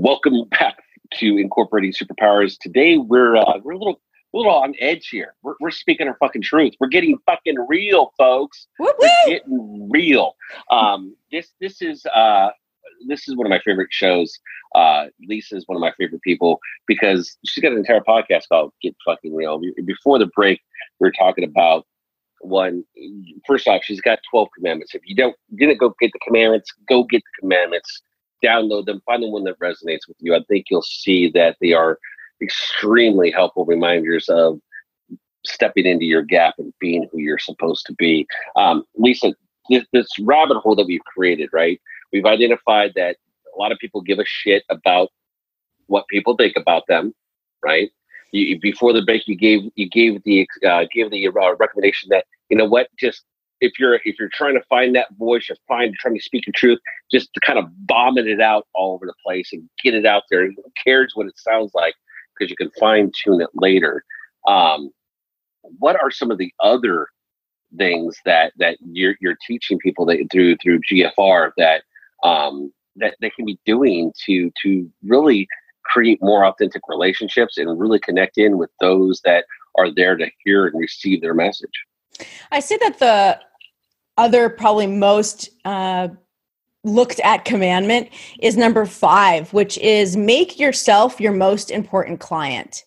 Welcome 0.00 0.44
back 0.50 0.76
to 1.14 1.38
Incorporating 1.38 1.92
Superpowers. 1.92 2.56
Today 2.60 2.98
we're 2.98 3.36
uh, 3.36 3.58
we're 3.64 3.72
a 3.72 3.78
little 3.78 4.00
a 4.32 4.36
little 4.36 4.52
on 4.52 4.74
edge 4.78 5.08
here. 5.08 5.34
We're, 5.42 5.54
we're 5.58 5.72
speaking 5.72 6.06
our 6.06 6.16
fucking 6.20 6.42
truth. 6.42 6.74
We're 6.78 6.86
getting 6.86 7.18
fucking 7.26 7.56
real, 7.66 8.12
folks. 8.16 8.68
Whoop, 8.78 8.94
We're 9.00 9.10
getting 9.26 9.88
real. 9.92 10.36
Um, 10.70 11.16
this 11.32 11.52
this 11.60 11.82
is 11.82 12.06
uh, 12.14 12.50
this 13.08 13.26
is 13.26 13.36
one 13.36 13.44
of 13.44 13.50
my 13.50 13.58
favorite 13.64 13.88
shows. 13.90 14.38
Uh, 14.72 15.06
Lisa 15.26 15.56
is 15.56 15.64
one 15.66 15.74
of 15.74 15.80
my 15.80 15.92
favorite 15.98 16.22
people 16.22 16.60
because 16.86 17.36
she's 17.44 17.60
got 17.60 17.72
an 17.72 17.78
entire 17.78 18.00
podcast 18.02 18.42
called 18.48 18.72
Get 18.80 18.94
Fucking 19.04 19.34
Real. 19.34 19.60
Before 19.84 20.20
the 20.20 20.26
break, 20.26 20.60
we 21.00 21.08
were 21.08 21.12
talking 21.18 21.42
about 21.42 21.88
one 22.42 22.84
first 23.48 23.66
off, 23.66 23.82
she's 23.82 24.00
got 24.00 24.20
twelve 24.30 24.46
commandments. 24.54 24.94
If 24.94 25.02
you 25.06 25.16
don't 25.16 25.34
didn't 25.56 25.78
go 25.78 25.92
get 26.00 26.12
the 26.12 26.20
commandments, 26.24 26.70
go 26.88 27.02
get 27.02 27.18
the 27.18 27.40
commandments. 27.40 28.00
Download 28.44 28.86
them. 28.86 29.02
Find 29.04 29.22
the 29.22 29.28
one 29.28 29.44
that 29.44 29.58
resonates 29.58 30.06
with 30.06 30.16
you. 30.20 30.34
I 30.34 30.40
think 30.48 30.66
you'll 30.70 30.82
see 30.82 31.30
that 31.30 31.56
they 31.60 31.72
are 31.72 31.98
extremely 32.40 33.30
helpful 33.30 33.64
reminders 33.64 34.28
of 34.28 34.60
stepping 35.44 35.86
into 35.86 36.04
your 36.04 36.22
gap 36.22 36.54
and 36.58 36.72
being 36.78 37.08
who 37.10 37.18
you're 37.18 37.38
supposed 37.38 37.86
to 37.86 37.94
be. 37.94 38.26
Um, 38.56 38.84
Lisa, 38.96 39.34
this, 39.70 39.84
this 39.92 40.08
rabbit 40.20 40.58
hole 40.58 40.76
that 40.76 40.86
we've 40.86 41.04
created, 41.04 41.50
right? 41.52 41.80
We've 42.12 42.26
identified 42.26 42.92
that 42.96 43.16
a 43.54 43.58
lot 43.58 43.72
of 43.72 43.78
people 43.78 44.00
give 44.00 44.18
a 44.18 44.24
shit 44.24 44.64
about 44.68 45.08
what 45.86 46.06
people 46.08 46.36
think 46.36 46.54
about 46.56 46.84
them, 46.86 47.14
right? 47.62 47.90
You, 48.30 48.58
before 48.60 48.92
the 48.92 49.02
break, 49.02 49.26
you 49.26 49.36
gave 49.36 49.62
you 49.74 49.88
gave 49.88 50.22
the 50.24 50.46
uh, 50.66 50.84
gave 50.92 51.10
the 51.10 51.28
uh, 51.28 51.54
recommendation 51.58 52.10
that 52.10 52.26
you 52.50 52.58
know 52.58 52.66
what, 52.66 52.88
just 52.98 53.24
if 53.60 53.78
you're 53.78 53.96
if 54.04 54.18
you're 54.18 54.30
trying 54.32 54.54
to 54.54 54.62
find 54.68 54.94
that 54.94 55.08
voice, 55.18 55.48
you're 55.48 55.58
fine 55.66 55.92
trying 55.98 56.14
to 56.14 56.22
speak 56.22 56.46
your 56.46 56.52
truth, 56.54 56.78
just 57.10 57.32
to 57.34 57.40
kind 57.40 57.58
of 57.58 57.66
vomit 57.86 58.26
it 58.26 58.40
out 58.40 58.66
all 58.74 58.94
over 58.94 59.06
the 59.06 59.14
place 59.24 59.50
and 59.52 59.68
get 59.82 59.94
it 59.94 60.06
out 60.06 60.24
there. 60.30 60.46
Who 60.46 60.54
cares 60.82 61.12
what 61.14 61.26
it 61.26 61.38
sounds 61.38 61.72
like 61.74 61.94
because 62.38 62.50
you 62.50 62.56
can 62.56 62.70
fine 62.78 63.10
tune 63.24 63.40
it 63.40 63.50
later. 63.54 64.04
Um, 64.46 64.90
what 65.78 66.00
are 66.00 66.10
some 66.10 66.30
of 66.30 66.38
the 66.38 66.52
other 66.60 67.08
things 67.76 68.16
that 68.24 68.52
that 68.58 68.78
you're 68.92 69.16
you're 69.20 69.36
teaching 69.46 69.78
people 69.78 70.06
that 70.06 70.24
through 70.30 70.56
through 70.62 70.80
GFR 70.90 71.50
that 71.56 71.82
um, 72.24 72.72
that 72.96 73.16
they 73.20 73.30
can 73.30 73.44
be 73.44 73.58
doing 73.66 74.12
to 74.26 74.50
to 74.62 74.90
really 75.04 75.46
create 75.84 76.18
more 76.20 76.44
authentic 76.44 76.82
relationships 76.88 77.56
and 77.56 77.80
really 77.80 77.98
connect 77.98 78.38
in 78.38 78.58
with 78.58 78.70
those 78.80 79.20
that 79.24 79.44
are 79.76 79.90
there 79.90 80.16
to 80.16 80.28
hear 80.44 80.66
and 80.66 80.78
receive 80.78 81.20
their 81.20 81.34
message. 81.34 81.84
I 82.50 82.60
say 82.60 82.78
that 82.82 82.98
the 82.98 83.40
other, 84.16 84.48
probably 84.48 84.86
most 84.86 85.50
uh, 85.64 86.08
looked 86.84 87.20
at 87.20 87.44
commandment 87.44 88.08
is 88.40 88.56
number 88.56 88.84
five, 88.86 89.52
which 89.52 89.78
is 89.78 90.16
make 90.16 90.58
yourself 90.58 91.20
your 91.20 91.32
most 91.32 91.70
important 91.70 92.20
client. 92.20 92.84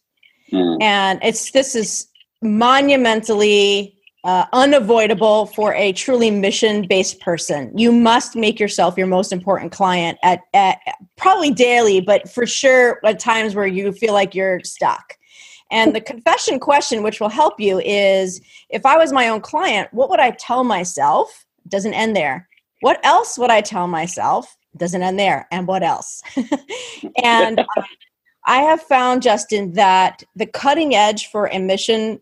Mm. 0.51 0.81
And 0.81 1.19
it's 1.23 1.51
this 1.51 1.75
is 1.75 2.07
monumentally 2.41 3.97
uh, 4.23 4.45
unavoidable 4.53 5.47
for 5.47 5.73
a 5.73 5.93
truly 5.93 6.29
mission 6.29 6.85
based 6.87 7.19
person. 7.21 7.75
You 7.77 7.91
must 7.91 8.35
make 8.35 8.59
yourself 8.59 8.97
your 8.97 9.07
most 9.07 9.31
important 9.31 9.71
client 9.71 10.19
at, 10.23 10.41
at 10.53 10.77
probably 11.17 11.51
daily, 11.51 12.01
but 12.01 12.29
for 12.29 12.45
sure 12.45 12.99
at 13.03 13.19
times 13.19 13.55
where 13.55 13.67
you 13.67 13.91
feel 13.91 14.13
like 14.13 14.35
you're 14.35 14.59
stuck. 14.63 15.17
And 15.71 15.95
the 15.95 16.01
confession 16.01 16.59
question, 16.59 17.01
which 17.01 17.19
will 17.19 17.29
help 17.29 17.59
you, 17.59 17.79
is 17.79 18.41
if 18.69 18.85
I 18.85 18.97
was 18.97 19.13
my 19.13 19.29
own 19.29 19.41
client, 19.41 19.87
what 19.93 20.09
would 20.09 20.19
I 20.19 20.31
tell 20.31 20.63
myself? 20.63 21.45
Doesn't 21.67 21.93
end 21.93 22.15
there. 22.15 22.47
What 22.81 23.03
else 23.05 23.37
would 23.39 23.49
I 23.49 23.61
tell 23.61 23.87
myself? 23.87 24.57
Doesn't 24.75 25.01
end 25.01 25.17
there. 25.17 25.47
And 25.51 25.67
what 25.67 25.81
else? 25.81 26.21
and 27.23 27.59
um, 27.77 27.85
I 28.45 28.61
have 28.63 28.81
found, 28.81 29.21
Justin, 29.21 29.73
that 29.73 30.23
the 30.35 30.45
cutting 30.45 30.93
edge 30.93 31.27
for 31.27 31.47
a 31.47 31.59
mission 31.59 32.19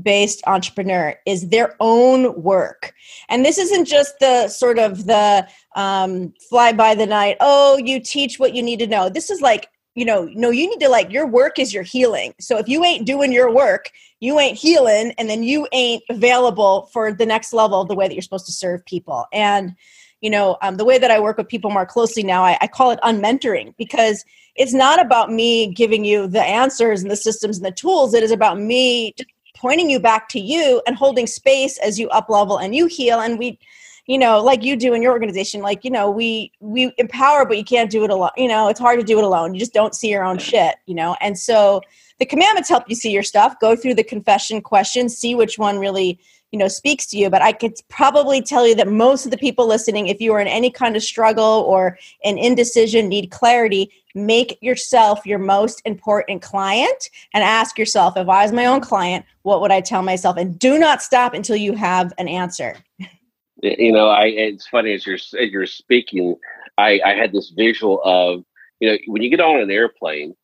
based 0.00 0.42
entrepreneur 0.46 1.14
is 1.24 1.50
their 1.50 1.76
own 1.78 2.42
work 2.42 2.92
and 3.28 3.44
this 3.44 3.58
isn't 3.58 3.84
just 3.84 4.18
the 4.18 4.48
sort 4.48 4.76
of 4.76 5.06
the 5.06 5.46
um, 5.76 6.34
fly 6.48 6.72
by 6.72 6.96
the 6.96 7.06
night 7.06 7.36
oh 7.38 7.78
you 7.78 8.00
teach 8.00 8.40
what 8.40 8.54
you 8.56 8.62
need 8.62 8.80
to 8.80 8.88
know 8.88 9.08
this 9.08 9.30
is 9.30 9.40
like 9.40 9.68
you 9.94 10.04
know 10.04 10.24
no 10.34 10.50
you 10.50 10.68
need 10.68 10.80
to 10.80 10.88
like 10.88 11.10
your 11.10 11.26
work 11.26 11.58
is 11.58 11.72
your 11.72 11.82
healing. 11.82 12.34
So 12.40 12.58
if 12.58 12.68
you 12.68 12.84
ain't 12.84 13.06
doing 13.06 13.32
your 13.32 13.52
work 13.52 13.90
you 14.20 14.38
ain't 14.38 14.56
healing 14.56 15.12
and 15.18 15.28
then 15.28 15.42
you 15.42 15.68
ain't 15.72 16.02
available 16.08 16.88
for 16.92 17.12
the 17.12 17.26
next 17.26 17.52
level 17.52 17.80
of 17.80 17.88
the 17.88 17.94
way 17.94 18.08
that 18.08 18.14
you're 18.14 18.22
supposed 18.22 18.46
to 18.46 18.52
serve 18.52 18.84
people. 18.86 19.26
And 19.32 19.74
you 20.20 20.30
know 20.30 20.56
um, 20.62 20.76
the 20.76 20.84
way 20.84 20.96
that 20.96 21.10
i 21.10 21.20
work 21.20 21.36
with 21.36 21.48
people 21.48 21.70
more 21.70 21.84
closely 21.84 22.22
now 22.22 22.44
I, 22.44 22.56
I 22.62 22.66
call 22.66 22.90
it 22.92 23.00
unmentoring 23.02 23.74
because 23.76 24.24
it's 24.56 24.72
not 24.72 25.00
about 25.00 25.30
me 25.30 25.72
giving 25.72 26.04
you 26.04 26.26
the 26.26 26.42
answers 26.42 27.02
and 27.02 27.10
the 27.10 27.16
systems 27.16 27.56
and 27.56 27.66
the 27.66 27.72
tools. 27.72 28.14
It 28.14 28.22
is 28.22 28.30
about 28.30 28.58
me 28.58 29.14
pointing 29.56 29.90
you 29.90 29.98
back 29.98 30.28
to 30.28 30.40
you 30.40 30.82
and 30.86 30.96
holding 30.96 31.26
space 31.26 31.78
as 31.78 31.98
you 31.98 32.08
up 32.10 32.28
level 32.28 32.58
and 32.58 32.74
you 32.74 32.86
heal. 32.86 33.20
And 33.20 33.38
we 33.38 33.58
you 34.06 34.18
know 34.18 34.42
like 34.42 34.62
you 34.62 34.76
do 34.76 34.92
in 34.92 35.02
your 35.02 35.12
organization 35.12 35.60
like 35.62 35.84
you 35.84 35.90
know 35.90 36.10
we 36.10 36.52
we 36.60 36.92
empower 36.98 37.44
but 37.44 37.56
you 37.56 37.64
can't 37.64 37.90
do 37.90 38.04
it 38.04 38.10
alone 38.10 38.30
you 38.36 38.48
know 38.48 38.68
it's 38.68 38.80
hard 38.80 38.98
to 38.98 39.04
do 39.04 39.18
it 39.18 39.24
alone. 39.24 39.54
You 39.54 39.60
just 39.60 39.72
don't 39.72 39.94
see 39.94 40.08
your 40.08 40.24
own 40.24 40.38
shit 40.38 40.76
you 40.86 40.94
know? 40.94 41.16
And 41.20 41.38
so 41.38 41.80
the 42.18 42.26
commandments 42.26 42.68
help 42.68 42.84
you 42.88 42.94
see 42.94 43.10
your 43.10 43.22
stuff 43.22 43.58
go 43.60 43.74
through 43.74 43.94
the 43.94 44.04
confession 44.04 44.60
questions 44.60 45.16
see 45.16 45.34
which 45.34 45.58
one 45.58 45.78
really 45.78 46.18
you 46.52 46.58
know 46.58 46.68
speaks 46.68 47.06
to 47.06 47.16
you. 47.16 47.30
But 47.30 47.42
i 47.42 47.52
could 47.52 47.74
probably 47.88 48.42
tell 48.42 48.66
you 48.66 48.74
that 48.74 48.88
most 48.88 49.24
of 49.24 49.30
the 49.30 49.38
people 49.38 49.66
listening 49.66 50.08
if 50.08 50.20
you 50.20 50.32
are 50.32 50.40
in 50.40 50.48
any 50.48 50.70
kind 50.70 50.96
of 50.96 51.02
struggle 51.02 51.64
or 51.66 51.98
an 52.24 52.38
indecision 52.38 53.08
need 53.08 53.30
clarity 53.30 53.90
make 54.16 54.56
yourself 54.60 55.26
your 55.26 55.40
most 55.40 55.82
important 55.84 56.40
client 56.40 57.10
and 57.32 57.42
ask 57.42 57.78
yourself 57.78 58.16
if 58.16 58.28
i 58.28 58.42
was 58.42 58.52
my 58.52 58.66
own 58.66 58.80
client 58.80 59.24
what 59.42 59.60
would 59.60 59.72
i 59.72 59.80
tell 59.80 60.02
myself? 60.02 60.36
And 60.36 60.58
do 60.58 60.78
not 60.78 61.02
stop 61.02 61.34
until 61.34 61.56
you 61.56 61.72
have 61.74 62.12
an 62.18 62.28
answer 62.28 62.76
you 63.64 63.92
know 63.92 64.08
i 64.08 64.26
it's 64.26 64.66
funny 64.68 64.92
as 64.92 65.06
you're 65.06 65.14
as 65.14 65.50
you're 65.50 65.66
speaking 65.66 66.36
i 66.78 67.00
i 67.04 67.14
had 67.14 67.32
this 67.32 67.52
visual 67.56 68.00
of 68.04 68.44
you 68.80 68.90
know 68.90 68.98
when 69.06 69.22
you 69.22 69.30
get 69.30 69.40
on 69.40 69.60
an 69.60 69.70
airplane 69.70 70.34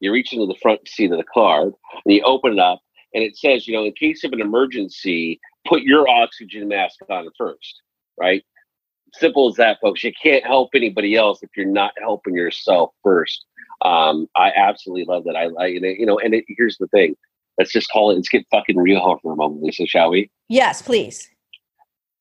you 0.00 0.12
reach 0.12 0.32
into 0.32 0.46
the 0.46 0.58
front 0.60 0.86
seat 0.86 1.10
of 1.10 1.18
the 1.18 1.24
car 1.24 1.62
and 1.62 1.74
you 2.06 2.22
open 2.22 2.52
it 2.52 2.58
up 2.58 2.80
and 3.14 3.22
it 3.22 3.36
says, 3.36 3.66
you 3.66 3.74
know, 3.74 3.84
in 3.84 3.92
case 3.92 4.24
of 4.24 4.32
an 4.32 4.40
emergency, 4.40 5.40
put 5.66 5.82
your 5.82 6.08
oxygen 6.08 6.68
mask 6.68 6.98
on 7.08 7.28
first, 7.38 7.80
right? 8.18 8.44
Simple 9.14 9.48
as 9.48 9.54
that, 9.56 9.78
folks. 9.80 10.02
You 10.02 10.12
can't 10.20 10.44
help 10.44 10.70
anybody 10.74 11.14
else 11.14 11.42
if 11.42 11.50
you're 11.56 11.66
not 11.66 11.92
helping 12.00 12.34
yourself 12.34 12.90
first. 13.04 13.46
Um, 13.82 14.26
I 14.34 14.50
absolutely 14.56 15.04
love 15.04 15.24
that. 15.24 15.36
I, 15.36 15.66
you 15.66 16.06
know, 16.06 16.18
and 16.18 16.34
it, 16.34 16.44
here's 16.48 16.76
the 16.78 16.88
thing. 16.88 17.16
Let's 17.56 17.72
just 17.72 17.88
call 17.90 18.10
it. 18.10 18.14
Let's 18.16 18.28
get 18.28 18.44
fucking 18.50 18.76
real 18.76 19.18
for 19.22 19.32
a 19.32 19.36
moment, 19.36 19.62
Lisa, 19.62 19.86
shall 19.86 20.10
we? 20.10 20.28
Yes, 20.48 20.82
please. 20.82 21.30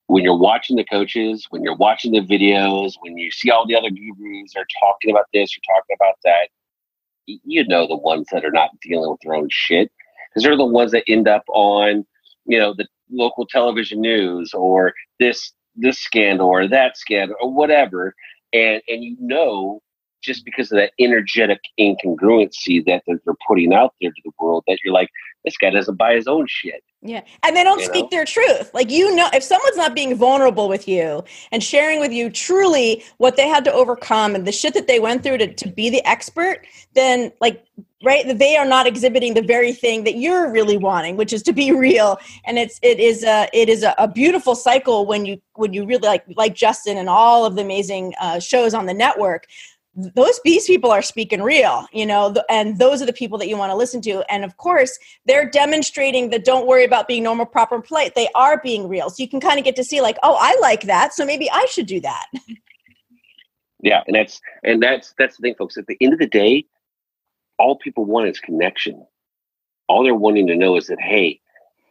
When 0.07 0.23
you're 0.23 0.37
watching 0.37 0.75
the 0.75 0.83
coaches, 0.83 1.47
when 1.49 1.63
you're 1.63 1.75
watching 1.75 2.11
the 2.11 2.21
videos, 2.21 2.93
when 3.01 3.17
you 3.17 3.31
see 3.31 3.49
all 3.49 3.65
the 3.65 3.75
other 3.75 3.89
gurus 3.89 4.53
are 4.55 4.67
talking 4.79 5.11
about 5.11 5.25
this, 5.33 5.55
you're 5.55 5.75
talking 5.75 5.95
about 5.99 6.15
that, 6.23 6.49
you 7.25 7.65
know 7.67 7.87
the 7.87 7.95
ones 7.95 8.27
that 8.31 8.43
are 8.43 8.51
not 8.51 8.71
dealing 8.81 9.09
with 9.09 9.19
their 9.23 9.35
own 9.35 9.47
shit. 9.49 9.91
Because 10.29 10.43
they're 10.43 10.57
the 10.57 10.65
ones 10.65 10.91
that 10.91 11.03
end 11.07 11.27
up 11.27 11.43
on 11.47 12.05
you 12.45 12.59
know 12.59 12.73
the 12.73 12.87
local 13.11 13.45
television 13.45 14.01
news 14.01 14.53
or 14.53 14.93
this 15.19 15.53
this 15.75 15.99
scandal 15.99 16.47
or 16.47 16.67
that 16.67 16.97
scandal 16.97 17.37
or 17.41 17.53
whatever. 17.53 18.13
And 18.51 18.81
and 18.87 19.03
you 19.03 19.15
know 19.19 19.81
just 20.21 20.45
because 20.45 20.71
of 20.71 20.77
that 20.77 20.93
energetic 20.99 21.59
incongruency 21.79 22.83
that 22.85 23.03
they're, 23.05 23.19
they're 23.25 23.35
putting 23.47 23.73
out 23.73 23.93
there 24.01 24.11
to 24.11 24.21
the 24.23 24.31
world 24.39 24.63
that 24.67 24.77
you're 24.83 24.93
like 24.93 25.09
this 25.43 25.57
guy 25.57 25.69
doesn't 25.69 25.97
buy 25.97 26.15
his 26.15 26.27
own 26.27 26.45
shit 26.47 26.81
yeah. 27.03 27.21
And 27.43 27.55
they 27.55 27.63
don't 27.63 27.79
you 27.79 27.85
speak 27.85 28.05
know? 28.05 28.09
their 28.11 28.25
truth. 28.25 28.73
Like, 28.73 28.89
you 28.89 29.13
know, 29.13 29.29
if 29.33 29.43
someone's 29.43 29.75
not 29.75 29.93
being 29.93 30.15
vulnerable 30.15 30.69
with 30.69 30.87
you 30.87 31.23
and 31.51 31.61
sharing 31.61 31.99
with 31.99 32.13
you 32.13 32.29
truly 32.29 33.03
what 33.17 33.35
they 33.35 33.47
had 33.47 33.65
to 33.65 33.73
overcome 33.73 34.35
and 34.35 34.47
the 34.47 34.53
shit 34.53 34.73
that 34.73 34.87
they 34.87 35.01
went 35.01 35.21
through 35.21 35.39
to, 35.39 35.53
to 35.53 35.69
be 35.69 35.89
the 35.89 36.05
expert, 36.07 36.65
then, 36.93 37.33
like, 37.41 37.65
right, 38.05 38.37
they 38.37 38.55
are 38.55 38.65
not 38.65 38.87
exhibiting 38.87 39.33
the 39.33 39.41
very 39.41 39.73
thing 39.73 40.05
that 40.05 40.15
you're 40.15 40.49
really 40.49 40.77
wanting, 40.77 41.17
which 41.17 41.33
is 41.33 41.43
to 41.43 41.51
be 41.51 41.71
real. 41.77 42.17
And 42.45 42.57
it's, 42.57 42.79
it 42.81 43.01
is 43.01 43.25
a, 43.25 43.49
it 43.51 43.67
is 43.67 43.83
a, 43.83 43.93
a 43.97 44.07
beautiful 44.07 44.55
cycle 44.55 45.05
when 45.05 45.25
you, 45.25 45.41
when 45.55 45.73
you 45.73 45.85
really 45.85 46.07
like, 46.07 46.23
like 46.37 46.55
Justin 46.55 46.97
and 46.97 47.09
all 47.09 47.45
of 47.45 47.55
the 47.55 47.63
amazing 47.63 48.13
uh, 48.21 48.39
shows 48.39 48.73
on 48.73 48.85
the 48.85 48.93
network 48.93 49.45
those 49.95 50.39
beast 50.39 50.67
people 50.67 50.91
are 50.91 51.01
speaking 51.01 51.41
real, 51.41 51.85
you 51.93 52.05
know, 52.05 52.33
and 52.49 52.79
those 52.79 53.01
are 53.01 53.05
the 53.05 53.13
people 53.13 53.37
that 53.37 53.47
you 53.47 53.57
want 53.57 53.71
to 53.71 53.75
listen 53.75 54.01
to. 54.01 54.23
And 54.31 54.43
of 54.43 54.57
course, 54.57 54.97
they're 55.25 55.47
demonstrating 55.49 56.31
that 56.31 56.45
don't 56.45 56.65
worry 56.65 56.83
about 56.83 57.07
being 57.07 57.23
normal, 57.23 57.45
proper, 57.45 57.75
and 57.75 57.83
polite. 57.83 58.15
They 58.15 58.27
are 58.33 58.59
being 58.61 58.87
real. 58.87 59.09
So 59.09 59.21
you 59.21 59.29
can 59.29 59.39
kind 59.39 59.59
of 59.59 59.65
get 59.65 59.75
to 59.75 59.83
see, 59.83 60.01
like, 60.01 60.17
oh, 60.23 60.35
I 60.39 60.57
like 60.61 60.83
that. 60.83 61.13
So 61.13 61.25
maybe 61.25 61.49
I 61.51 61.65
should 61.69 61.87
do 61.87 61.99
that. 62.01 62.25
Yeah. 63.85 64.01
And 64.07 64.15
that's, 64.15 64.39
and 64.63 64.81
that's, 64.81 65.13
that's 65.19 65.35
the 65.35 65.41
thing, 65.41 65.55
folks. 65.55 65.75
At 65.75 65.87
the 65.87 65.97
end 65.99 66.13
of 66.13 66.19
the 66.19 66.25
day, 66.25 66.65
all 67.59 67.77
people 67.77 68.05
want 68.05 68.29
is 68.29 68.39
connection. 68.39 69.05
All 69.89 70.05
they're 70.05 70.15
wanting 70.15 70.47
to 70.47 70.55
know 70.55 70.77
is 70.77 70.87
that, 70.87 71.01
hey, 71.01 71.41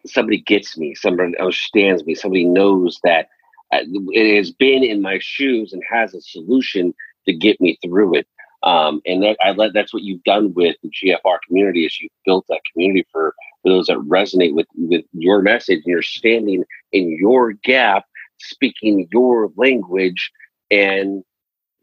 somebody 0.07 0.41
gets 0.41 0.79
me, 0.79 0.95
somebody 0.95 1.37
understands 1.39 2.03
me, 2.07 2.15
somebody 2.15 2.47
knows 2.47 2.99
that 3.05 3.29
uh, 3.73 3.81
it 3.85 4.37
has 4.37 4.51
been 4.51 4.83
in 4.83 5.03
my 5.03 5.19
shoes 5.21 5.75
and 5.75 5.83
has 5.87 6.15
a 6.15 6.23
solution 6.23 6.95
to 7.27 7.33
get 7.33 7.61
me 7.61 7.79
through 7.83 8.17
it. 8.17 8.27
Um, 8.63 9.01
and 9.07 9.23
that, 9.23 9.37
I 9.43 9.51
let, 9.51 9.73
that's 9.75 9.93
what 9.93 10.05
you've 10.05 10.23
done 10.23 10.55
with 10.55 10.77
the 10.83 10.91
GFR 10.91 11.39
community 11.47 11.85
is 11.85 12.01
you've 12.01 12.13
built 12.25 12.47
that 12.49 12.61
community 12.73 13.05
for, 13.11 13.35
for 13.63 13.71
those 13.71 13.87
that 13.87 13.97
resonate 13.99 14.55
with, 14.55 14.69
with 14.77 15.05
your 15.13 15.43
message 15.43 15.79
and 15.79 15.87
you're 15.87 16.03
standing 16.03 16.65
in 16.93 17.11
your 17.11 17.55
gap, 17.65 18.05
speaking 18.39 19.09
your 19.11 19.51
language 19.57 20.31
and 20.71 21.25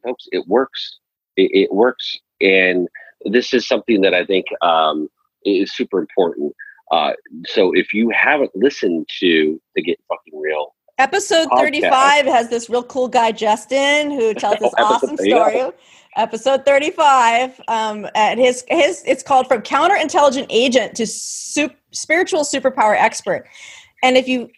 folks, 0.03 0.25
it 0.31 0.47
works. 0.47 0.99
It, 1.35 1.51
it 1.53 1.73
works. 1.73 2.17
And 2.39 2.87
this 3.25 3.53
is 3.53 3.67
something 3.67 4.01
that 4.01 4.13
I 4.13 4.25
think 4.25 4.45
um, 4.61 5.09
is 5.43 5.75
super 5.75 5.99
important. 5.99 6.53
Uh, 6.91 7.11
so 7.45 7.71
if 7.73 7.93
you 7.93 8.09
haven't 8.09 8.51
listened 8.55 9.07
to 9.19 9.61
the 9.75 9.83
Get 9.83 9.99
Fucking 10.07 10.39
Real 10.39 10.73
Episode 10.99 11.47
35 11.55 12.25
has 12.25 12.49
this 12.49 12.69
real 12.69 12.83
cool 12.83 13.07
guy, 13.07 13.31
Justin, 13.31 14.11
who 14.11 14.33
tells 14.35 14.59
this 14.59 14.73
awesome 14.77 15.15
story. 15.15 15.71
Episode 16.17 16.65
35, 16.65 17.61
um, 17.69 18.05
and 18.15 18.37
his, 18.39 18.65
his, 18.67 19.01
it's 19.05 19.23
called 19.23 19.47
From 19.47 19.61
Counterintelligent 19.61 20.47
Agent 20.49 20.95
to 20.95 21.07
Sup- 21.07 21.75
Spiritual 21.91 22.41
Superpower 22.41 22.97
Expert. 22.97 23.47
And 24.03 24.17
if 24.17 24.27
you 24.27 24.49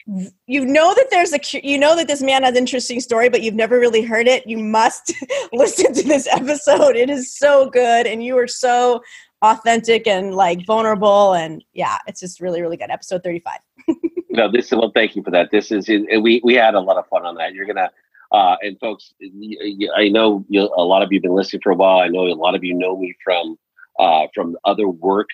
you 0.47 0.65
know 0.65 0.93
that 0.93 1.07
there's 1.11 1.33
a 1.33 1.39
you 1.63 1.77
know 1.77 1.95
that 1.95 2.07
this 2.07 2.21
man 2.21 2.43
has 2.43 2.51
an 2.51 2.57
interesting 2.57 2.99
story, 2.99 3.29
but 3.29 3.41
you've 3.41 3.55
never 3.55 3.79
really 3.79 4.01
heard 4.01 4.27
it, 4.27 4.45
you 4.47 4.57
must 4.57 5.13
listen 5.53 5.93
to 5.93 6.03
this 6.03 6.27
episode. 6.27 6.95
It 6.95 7.09
is 7.09 7.35
so 7.35 7.69
good, 7.69 8.07
and 8.07 8.23
you 8.23 8.37
are 8.37 8.47
so 8.47 9.03
authentic 9.41 10.07
and 10.07 10.35
like 10.35 10.65
vulnerable, 10.65 11.33
and 11.33 11.63
yeah, 11.73 11.97
it's 12.07 12.19
just 12.19 12.39
really 12.39 12.61
really 12.61 12.77
good. 12.77 12.91
Episode 12.91 13.23
35 13.23 13.59
no, 14.31 14.51
this 14.51 14.67
is 14.67 14.73
well. 14.73 14.91
Thank 14.93 15.15
you 15.15 15.23
for 15.23 15.31
that. 15.31 15.49
This 15.51 15.71
is 15.71 15.87
we 15.87 16.41
we 16.43 16.53
had 16.53 16.73
a 16.73 16.79
lot 16.79 16.97
of 16.97 17.07
fun 17.07 17.25
on 17.25 17.35
that. 17.35 17.53
You're 17.53 17.65
gonna 17.65 17.89
uh, 18.31 18.55
and 18.61 18.79
folks, 18.79 19.13
I 19.95 20.07
know 20.07 20.45
you, 20.47 20.61
a 20.75 20.83
lot 20.83 21.03
of 21.03 21.11
you 21.11 21.17
have 21.17 21.23
been 21.23 21.35
listening 21.35 21.61
for 21.61 21.73
a 21.73 21.75
while. 21.75 21.99
I 21.99 22.07
know 22.07 22.27
a 22.27 22.33
lot 22.33 22.55
of 22.55 22.63
you 22.63 22.73
know 22.73 22.97
me 22.97 23.13
from 23.23 23.57
uh, 23.99 24.27
from 24.33 24.57
other 24.63 24.87
work. 24.87 25.27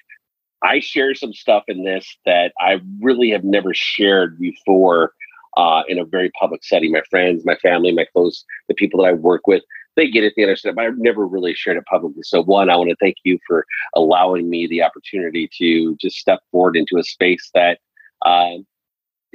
I 0.63 0.79
share 0.79 1.13
some 1.13 1.33
stuff 1.33 1.63
in 1.67 1.83
this 1.83 2.17
that 2.25 2.53
I 2.60 2.81
really 2.99 3.29
have 3.29 3.43
never 3.43 3.73
shared 3.75 4.39
before 4.39 5.13
uh, 5.55 5.83
in 5.88 5.99
a 5.99 6.05
very 6.05 6.31
public 6.39 6.63
setting. 6.63 6.91
My 6.91 7.03
friends, 7.10 7.45
my 7.45 7.55
family, 7.57 7.91
my 7.91 8.05
close, 8.12 8.43
the 8.67 8.73
people 8.73 9.03
that 9.03 9.10
I 9.10 9.13
work 9.13 9.45
with, 9.45 9.62
they 9.95 10.10
get 10.10 10.23
it, 10.23 10.33
they 10.36 10.43
understand, 10.43 10.75
but 10.75 10.86
I've 10.86 10.97
never 10.97 11.27
really 11.27 11.53
shared 11.53 11.77
it 11.77 11.86
publicly. 11.86 12.23
So, 12.23 12.43
one, 12.43 12.71
I 12.71 12.75
want 12.75 12.89
to 12.89 12.95
thank 12.99 13.17
you 13.23 13.38
for 13.45 13.63
allowing 13.95 14.49
me 14.49 14.65
the 14.65 14.81
opportunity 14.81 15.47
to 15.60 15.95
just 15.97 16.17
step 16.17 16.39
forward 16.51 16.75
into 16.75 16.97
a 16.97 17.03
space 17.03 17.51
that 17.53 17.77
um, 18.25 18.65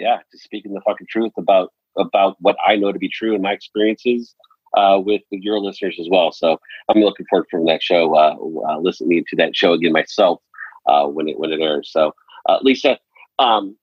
yeah, 0.03 0.19
just 0.33 0.45
speaking 0.45 0.75
the 0.75 0.81
fucking 0.83 1.07
truth 1.09 1.33
about 1.39 1.73
about 1.97 2.37
what 2.41 2.57
I 2.67 2.77
know 2.77 2.93
to 2.93 2.99
be 2.99 3.09
true 3.09 3.35
in 3.35 3.43
my 3.43 3.53
experiences 3.53 4.35
uh, 4.77 4.99
with, 5.05 5.23
with 5.31 5.43
your 5.43 5.61
listeners 5.61 5.99
as 6.01 6.09
well. 6.11 6.33
So 6.33 6.59
I'm 6.89 7.01
looking 7.01 7.27
forward 7.29 7.47
from 7.51 7.67
that 7.67 7.83
show, 7.83 8.15
uh, 8.17 8.35
uh, 8.69 8.79
listening 8.79 9.25
to 9.29 9.37
that 9.37 9.55
show 9.55 9.73
again 9.75 9.93
myself 9.93 10.41
uh, 10.87 11.07
when 11.07 11.29
it 11.29 11.39
when 11.39 11.53
it 11.53 11.61
airs. 11.61 11.91
So 11.93 12.15
uh, 12.49 12.59
Lisa, 12.63 12.99
um, 13.39 13.77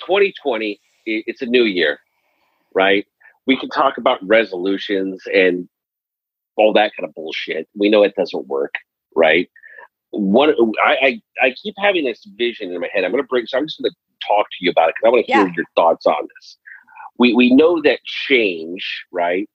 2020, 0.00 0.80
it's 1.06 1.42
a 1.42 1.46
new 1.46 1.64
year, 1.64 2.00
right? 2.74 3.06
We 3.46 3.58
can 3.58 3.70
talk 3.70 3.96
about 3.96 4.18
resolutions 4.26 5.22
and 5.32 5.68
all 6.56 6.72
that 6.72 6.92
kind 6.96 7.08
of 7.08 7.14
bullshit. 7.14 7.68
We 7.76 7.88
know 7.88 8.02
it 8.02 8.14
doesn't 8.16 8.46
work, 8.48 8.74
right? 9.14 9.48
One, 10.10 10.54
I, 10.84 11.20
I, 11.40 11.46
I 11.46 11.54
keep 11.62 11.74
having 11.78 12.04
this 12.04 12.26
vision 12.36 12.72
in 12.72 12.80
my 12.80 12.88
head. 12.92 13.04
I'm 13.04 13.12
going 13.12 13.22
to 13.22 13.28
bring. 13.28 13.46
So 13.46 13.58
I'm 13.58 13.66
just 13.66 13.80
going 13.80 13.90
to 13.90 13.96
talk 14.26 14.46
to 14.50 14.56
you 14.60 14.70
about 14.70 14.88
it 14.88 14.94
because 14.96 15.08
I 15.08 15.10
want 15.10 15.26
to 15.26 15.30
yeah. 15.30 15.44
hear 15.44 15.52
your 15.56 15.66
thoughts 15.74 16.06
on 16.06 16.28
this. 16.36 16.58
We 17.18 17.34
we 17.34 17.52
know 17.54 17.80
that 17.82 18.00
change, 18.04 19.04
right? 19.12 19.48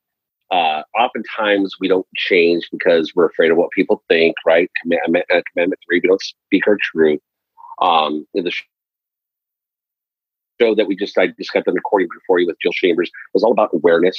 Uh, 0.51 0.83
oftentimes 0.99 1.75
we 1.79 1.87
don't 1.87 2.05
change 2.15 2.67
because 2.71 3.13
we're 3.15 3.27
afraid 3.27 3.51
of 3.51 3.57
what 3.57 3.71
people 3.71 4.03
think, 4.09 4.35
right? 4.45 4.69
Commandment, 4.81 5.25
uh, 5.33 5.41
commandment 5.53 5.79
three, 5.87 6.01
we 6.03 6.09
don't 6.09 6.21
speak 6.21 6.67
our 6.67 6.77
truth. 6.93 7.21
Um, 7.81 8.27
in 8.33 8.43
the 8.43 8.51
show 10.61 10.75
that 10.75 10.87
we 10.87 10.95
just 10.95 11.17
I 11.17 11.27
just 11.27 11.53
got 11.53 11.65
the 11.65 11.71
recording 11.71 12.09
before 12.13 12.39
you 12.39 12.47
with 12.47 12.57
Jill 12.61 12.73
Chambers 12.73 13.09
was 13.33 13.43
all 13.43 13.51
about 13.51 13.69
awareness. 13.73 14.17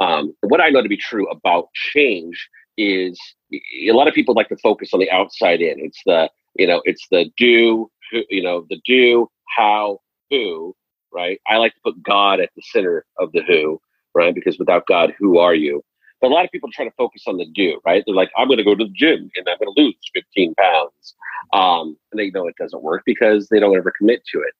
Um, 0.00 0.34
what 0.42 0.60
I 0.60 0.70
know 0.70 0.82
to 0.82 0.88
be 0.88 0.96
true 0.96 1.28
about 1.28 1.68
change 1.74 2.48
is 2.76 3.18
a 3.52 3.92
lot 3.92 4.08
of 4.08 4.14
people 4.14 4.34
like 4.34 4.48
to 4.48 4.56
focus 4.56 4.90
on 4.92 5.00
the 5.00 5.10
outside 5.10 5.60
in. 5.60 5.78
It's 5.78 6.00
the 6.06 6.30
you 6.56 6.66
know 6.66 6.82
it's 6.84 7.06
the 7.10 7.30
do 7.36 7.90
you 8.12 8.42
know 8.42 8.66
the 8.70 8.80
do 8.84 9.28
how, 9.54 10.00
who, 10.30 10.74
right? 11.12 11.40
I 11.46 11.56
like 11.56 11.74
to 11.74 11.80
put 11.82 12.02
God 12.02 12.40
at 12.40 12.50
the 12.56 12.62
center 12.62 13.04
of 13.18 13.32
the 13.32 13.42
who, 13.46 13.80
right? 14.14 14.34
Because 14.34 14.58
without 14.58 14.86
God, 14.86 15.14
who 15.18 15.38
are 15.38 15.54
you? 15.54 15.82
But 16.20 16.30
a 16.30 16.34
lot 16.34 16.44
of 16.44 16.50
people 16.50 16.70
try 16.72 16.84
to 16.84 16.90
focus 16.92 17.22
on 17.26 17.36
the 17.36 17.46
do, 17.54 17.80
right? 17.84 18.02
They're 18.04 18.14
like, 18.14 18.30
I'm 18.36 18.48
going 18.48 18.58
to 18.58 18.64
go 18.64 18.74
to 18.74 18.84
the 18.84 18.90
gym 18.90 19.30
and 19.36 19.48
I'm 19.48 19.56
going 19.58 19.74
to 19.74 19.80
lose 19.80 19.96
15 20.14 20.54
pounds. 20.54 21.14
Um, 21.52 21.96
and 22.12 22.18
they 22.18 22.30
know 22.30 22.48
it 22.48 22.56
doesn't 22.58 22.82
work 22.82 23.02
because 23.06 23.48
they 23.48 23.60
don't 23.60 23.76
ever 23.76 23.92
commit 23.96 24.22
to 24.32 24.40
it. 24.40 24.54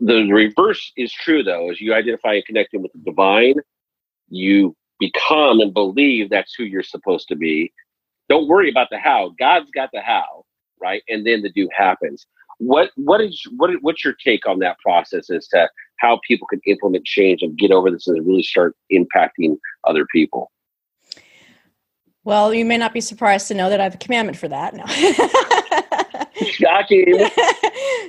The 0.00 0.32
reverse 0.32 0.92
is 0.96 1.12
true, 1.12 1.42
though, 1.42 1.70
as 1.70 1.80
you 1.80 1.92
identify 1.92 2.34
and 2.34 2.44
connecting 2.46 2.80
with 2.80 2.92
the 2.92 3.00
divine, 3.00 3.56
you 4.30 4.74
become 4.98 5.60
and 5.60 5.74
believe 5.74 6.30
that's 6.30 6.54
who 6.54 6.64
you're 6.64 6.82
supposed 6.82 7.28
to 7.28 7.36
be. 7.36 7.70
Don't 8.30 8.48
worry 8.48 8.70
about 8.70 8.88
the 8.90 8.98
how. 8.98 9.34
God's 9.38 9.70
got 9.74 9.90
the 9.92 10.00
how, 10.00 10.44
right? 10.80 11.02
And 11.08 11.26
then 11.26 11.42
the 11.42 11.50
do 11.50 11.68
happens 11.76 12.26
what 12.60 12.90
what 12.96 13.20
is 13.20 13.42
what 13.56 13.70
what's 13.80 14.04
your 14.04 14.14
take 14.22 14.46
on 14.46 14.58
that 14.58 14.78
process 14.78 15.30
as 15.30 15.48
to 15.48 15.68
how 15.98 16.20
people 16.26 16.46
can 16.46 16.60
implement 16.66 17.04
change 17.04 17.42
and 17.42 17.56
get 17.58 17.70
over 17.70 17.90
this 17.90 18.06
and 18.06 18.26
really 18.26 18.42
start 18.42 18.76
impacting 18.92 19.56
other 19.84 20.06
people? 20.12 20.50
Well, 22.22 22.52
you 22.52 22.66
may 22.66 22.76
not 22.76 22.92
be 22.92 23.00
surprised 23.00 23.48
to 23.48 23.54
know 23.54 23.70
that 23.70 23.80
I 23.80 23.84
have 23.84 23.94
a 23.94 23.98
commandment 23.98 24.36
for 24.36 24.48
that. 24.48 24.74
No. 24.74 24.84
Shocking. 26.46 27.14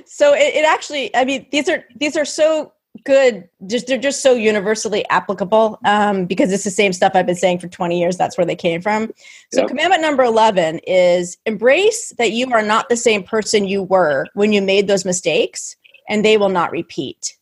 so 0.06 0.34
it, 0.34 0.54
it 0.54 0.64
actually, 0.66 1.14
I 1.16 1.24
mean, 1.24 1.46
these 1.50 1.68
are 1.68 1.84
these 1.96 2.16
are 2.16 2.26
so 2.26 2.72
good 3.04 3.48
just 3.66 3.86
they're 3.86 3.98
just 3.98 4.22
so 4.22 4.34
universally 4.34 5.08
applicable 5.08 5.78
um, 5.84 6.26
because 6.26 6.52
it's 6.52 6.64
the 6.64 6.70
same 6.70 6.92
stuff 6.92 7.12
i've 7.14 7.26
been 7.26 7.34
saying 7.34 7.58
for 7.58 7.68
20 7.68 7.98
years 7.98 8.16
that's 8.16 8.36
where 8.36 8.46
they 8.46 8.54
came 8.54 8.82
from 8.82 9.10
so 9.50 9.60
yep. 9.60 9.68
commandment 9.68 10.02
number 10.02 10.22
11 10.22 10.78
is 10.86 11.38
embrace 11.46 12.12
that 12.18 12.32
you 12.32 12.50
are 12.52 12.62
not 12.62 12.88
the 12.88 12.96
same 12.96 13.22
person 13.22 13.66
you 13.66 13.82
were 13.82 14.26
when 14.34 14.52
you 14.52 14.60
made 14.60 14.86
those 14.88 15.04
mistakes 15.04 15.74
and 16.08 16.24
they 16.24 16.36
will 16.36 16.50
not 16.50 16.70
repeat 16.70 17.36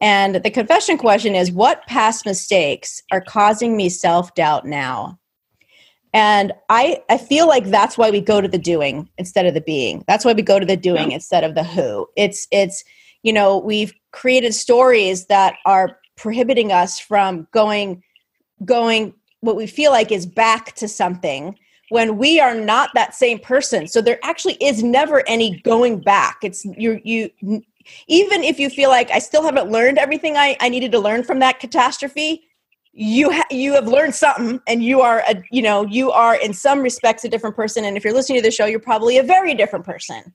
and 0.00 0.36
the 0.36 0.50
confession 0.50 0.98
question 0.98 1.34
is 1.34 1.52
what 1.52 1.86
past 1.86 2.26
mistakes 2.26 3.00
are 3.12 3.20
causing 3.20 3.76
me 3.76 3.88
self-doubt 3.88 4.66
now 4.66 5.18
and 6.12 6.52
I, 6.68 7.02
I 7.10 7.18
feel 7.18 7.48
like 7.48 7.64
that's 7.64 7.98
why 7.98 8.08
we 8.08 8.20
go 8.20 8.40
to 8.40 8.46
the 8.46 8.56
doing 8.56 9.08
instead 9.18 9.46
of 9.46 9.54
the 9.54 9.60
being. 9.60 10.04
That's 10.06 10.24
why 10.24 10.32
we 10.32 10.42
go 10.42 10.60
to 10.60 10.64
the 10.64 10.76
doing 10.76 11.10
yeah. 11.10 11.16
instead 11.16 11.42
of 11.42 11.56
the 11.56 11.64
who. 11.64 12.06
It's 12.16 12.46
it's 12.52 12.84
you 13.24 13.32
know 13.32 13.58
we've 13.58 13.92
created 14.12 14.54
stories 14.54 15.26
that 15.26 15.56
are 15.66 15.98
prohibiting 16.16 16.70
us 16.70 17.00
from 17.00 17.48
going 17.50 18.00
going 18.64 19.12
what 19.40 19.56
we 19.56 19.66
feel 19.66 19.90
like 19.90 20.12
is 20.12 20.24
back 20.24 20.72
to 20.76 20.86
something 20.86 21.58
when 21.90 22.16
we 22.16 22.40
are 22.40 22.54
not 22.54 22.88
that 22.94 23.14
same 23.14 23.38
person. 23.38 23.86
So 23.86 24.00
there 24.00 24.18
actually 24.22 24.54
is 24.54 24.82
never 24.82 25.22
any 25.28 25.60
going 25.60 26.00
back. 26.00 26.38
It's 26.42 26.64
you 26.64 27.00
you 27.04 27.30
even 28.06 28.42
if 28.42 28.58
you 28.58 28.70
feel 28.70 28.88
like 28.88 29.10
i 29.10 29.18
still 29.18 29.42
haven't 29.42 29.70
learned 29.70 29.98
everything 29.98 30.38
i, 30.38 30.56
I 30.58 30.70
needed 30.70 30.90
to 30.92 30.98
learn 30.98 31.22
from 31.22 31.38
that 31.40 31.60
catastrophe 31.60 32.48
you 32.94 33.30
ha- 33.32 33.46
you 33.50 33.74
have 33.74 33.88
learned 33.88 34.14
something 34.14 34.60
and 34.68 34.82
you 34.82 35.00
are 35.00 35.22
a 35.28 35.42
you 35.50 35.60
know 35.60 35.84
you 35.84 36.12
are 36.12 36.36
in 36.36 36.54
some 36.54 36.80
respects 36.80 37.24
a 37.24 37.28
different 37.28 37.56
person. 37.56 37.84
And 37.84 37.96
if 37.96 38.04
you're 38.04 38.14
listening 38.14 38.38
to 38.38 38.42
the 38.42 38.52
show 38.52 38.66
you're 38.66 38.78
probably 38.78 39.18
a 39.18 39.22
very 39.22 39.54
different 39.54 39.84
person. 39.84 40.32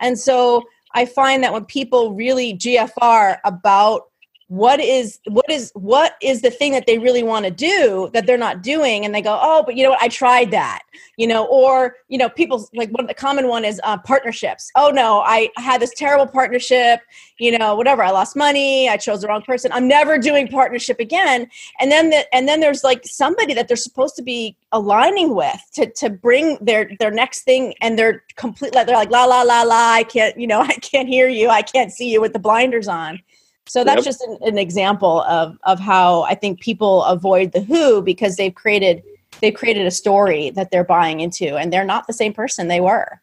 And 0.00 0.18
so 0.18 0.62
I 0.94 1.06
find 1.06 1.42
that 1.42 1.52
when 1.52 1.64
people 1.64 2.14
really 2.14 2.54
GFR 2.54 3.38
about 3.44 4.02
what 4.48 4.80
is 4.80 5.18
what 5.26 5.50
is 5.50 5.72
what 5.74 6.16
is 6.20 6.42
the 6.42 6.50
thing 6.50 6.72
that 6.72 6.86
they 6.86 6.98
really 6.98 7.22
want 7.22 7.44
to 7.44 7.50
do 7.50 8.10
that 8.12 8.26
they're 8.26 8.38
not 8.38 8.62
doing? 8.62 9.04
And 9.04 9.14
they 9.14 9.22
go 9.22 9.38
oh 9.40 9.62
but 9.64 9.76
you 9.76 9.84
know 9.84 9.90
what? 9.90 10.02
I 10.02 10.08
tried 10.08 10.50
that 10.50 10.82
you 11.16 11.26
know 11.26 11.46
or 11.46 11.96
you 12.08 12.18
know 12.18 12.28
people 12.28 12.68
like 12.74 12.90
one 12.90 13.04
of 13.04 13.08
the 13.08 13.14
common 13.14 13.48
one 13.48 13.64
is 13.64 13.80
uh, 13.84 13.98
partnerships. 13.98 14.70
Oh 14.76 14.90
no 14.90 15.20
i 15.20 15.50
had 15.56 15.80
this 15.80 15.92
terrible 15.94 16.26
partnership 16.26 17.00
you 17.38 17.56
know 17.56 17.74
whatever 17.74 18.02
i 18.02 18.10
lost 18.10 18.36
money 18.36 18.88
i 18.88 18.96
chose 18.96 19.22
the 19.22 19.28
wrong 19.28 19.42
person 19.42 19.72
i'm 19.72 19.88
never 19.88 20.18
doing 20.18 20.48
partnership 20.48 21.00
again. 21.00 21.48
And 21.80 21.90
then 21.90 22.10
the, 22.10 22.34
and 22.34 22.48
then 22.48 22.60
there's 22.60 22.84
like 22.84 23.02
somebody 23.04 23.54
that 23.54 23.68
they're 23.68 23.76
supposed 23.76 24.16
to 24.16 24.22
be 24.22 24.56
aligning 24.72 25.34
with 25.34 25.60
to 25.74 25.90
to 25.92 26.10
bring 26.10 26.58
their 26.60 26.90
their 26.98 27.10
next 27.10 27.42
thing 27.42 27.74
and 27.80 27.98
they're 27.98 28.22
completely 28.36 28.84
they're 28.84 28.96
like 28.96 29.10
la 29.10 29.24
la 29.24 29.42
la 29.42 29.62
la 29.62 29.92
i 29.92 30.04
can't 30.04 30.38
you 30.38 30.46
know 30.46 30.60
i 30.74 30.74
can't 30.74 31.08
hear 31.08 31.28
you 31.28 31.48
i 31.48 31.62
can't 31.62 31.92
see 31.92 32.10
you 32.10 32.20
with 32.20 32.32
the 32.32 32.38
blinders 32.38 32.88
on 32.88 33.20
so 33.66 33.84
that's 33.84 33.98
yep. 33.98 34.04
just 34.04 34.22
an, 34.22 34.38
an, 34.42 34.58
example 34.58 35.22
of 35.22 35.56
of 35.64 35.80
how 35.80 36.22
I 36.22 36.34
think 36.34 36.60
people 36.60 37.02
avoid 37.04 37.52
the 37.52 37.60
who 37.60 38.02
because 38.02 38.36
they've 38.36 38.54
created 38.54 39.02
they've 39.40 39.54
created 39.54 39.86
a 39.86 39.90
story 39.90 40.50
that 40.50 40.70
they're 40.70 40.84
buying 40.84 41.20
into, 41.20 41.56
and 41.56 41.72
they're 41.72 41.84
not 41.84 42.06
the 42.06 42.12
same 42.12 42.32
person 42.32 42.68
they 42.68 42.80
were. 42.80 43.20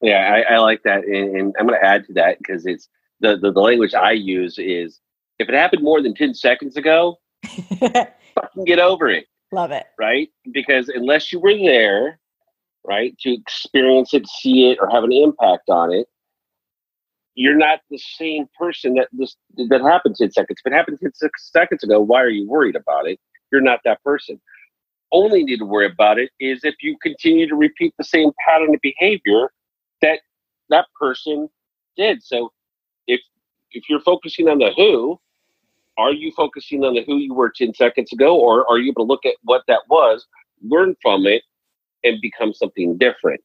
Yeah, 0.00 0.42
I, 0.48 0.54
I 0.54 0.58
like 0.58 0.82
that, 0.84 1.04
and, 1.04 1.36
and 1.36 1.54
I'm 1.58 1.66
going 1.66 1.80
to 1.80 1.86
add 1.86 2.06
to 2.06 2.12
that 2.14 2.38
because 2.38 2.66
it's 2.66 2.88
the, 3.20 3.36
the 3.36 3.52
the 3.52 3.60
language 3.60 3.94
I 3.94 4.12
use 4.12 4.58
is 4.58 5.00
if 5.38 5.48
it 5.48 5.54
happened 5.54 5.82
more 5.82 6.02
than 6.02 6.14
ten 6.14 6.34
seconds 6.34 6.76
ago, 6.76 7.18
fucking 7.44 8.64
get 8.64 8.78
over 8.78 9.08
it. 9.08 9.26
Love 9.52 9.70
it. 9.70 9.86
Right? 9.98 10.28
Because 10.52 10.88
unless 10.88 11.32
you 11.32 11.40
were 11.40 11.54
there, 11.54 12.18
right, 12.84 13.16
to 13.18 13.32
experience 13.32 14.14
it, 14.14 14.26
see 14.26 14.70
it, 14.70 14.78
or 14.80 14.90
have 14.90 15.04
an 15.04 15.12
impact 15.12 15.68
on 15.68 15.92
it, 15.92 16.08
you're 17.34 17.56
not 17.56 17.80
the 17.90 17.98
same 17.98 18.46
person 18.58 18.94
that 18.94 19.08
this 19.12 19.36
that 19.68 19.80
happened 19.82 20.16
10 20.16 20.30
seconds. 20.32 20.60
If 20.64 20.72
it 20.72 20.76
happened 20.76 20.98
10 21.00 21.12
seconds 21.36 21.82
ago, 21.82 22.00
why 22.00 22.20
are 22.22 22.28
you 22.28 22.48
worried 22.48 22.76
about 22.76 23.08
it? 23.08 23.18
You're 23.52 23.60
not 23.60 23.80
that 23.84 24.02
person. 24.02 24.40
Only 25.12 25.44
need 25.44 25.58
to 25.58 25.64
worry 25.64 25.90
about 25.90 26.18
it 26.18 26.30
is 26.40 26.60
if 26.64 26.76
you 26.80 26.96
continue 27.02 27.48
to 27.48 27.54
repeat 27.54 27.94
the 27.98 28.04
same 28.04 28.30
pattern 28.46 28.74
of 28.74 28.80
behavior 28.80 29.52
that 30.02 30.20
that 30.70 30.86
person 30.98 31.48
did. 31.96 32.22
So 32.22 32.52
if 33.06 33.20
if 33.72 33.84
you're 33.88 34.00
focusing 34.00 34.48
on 34.48 34.58
the 34.58 34.70
who, 34.76 35.18
are 35.98 36.12
you 36.12 36.32
focusing 36.36 36.84
on 36.84 36.94
the 36.94 37.02
who 37.04 37.18
you 37.18 37.34
were 37.34 37.52
10 37.54 37.74
seconds 37.74 38.12
ago, 38.12 38.38
or 38.38 38.68
are 38.70 38.78
you 38.78 38.90
able 38.90 39.06
to 39.06 39.08
look 39.08 39.24
at 39.26 39.34
what 39.42 39.62
that 39.68 39.80
was, 39.88 40.26
learn 40.62 40.94
from 41.02 41.26
it, 41.26 41.42
and 42.02 42.20
become 42.20 42.52
something 42.52 42.96
different? 42.96 43.40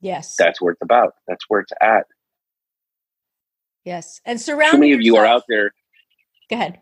Yes. 0.00 0.34
That's 0.38 0.60
where 0.60 0.72
it's 0.72 0.82
about. 0.82 1.14
That's 1.28 1.44
where 1.48 1.60
it's 1.60 1.72
at. 1.80 2.06
Yes, 3.84 4.20
and 4.24 4.40
surround. 4.40 4.72
Too 4.72 4.78
many 4.80 4.92
of 4.92 5.00
you 5.00 5.16
are 5.16 5.26
out 5.26 5.44
there. 5.48 5.72
Go 6.48 6.56
ahead. 6.56 6.80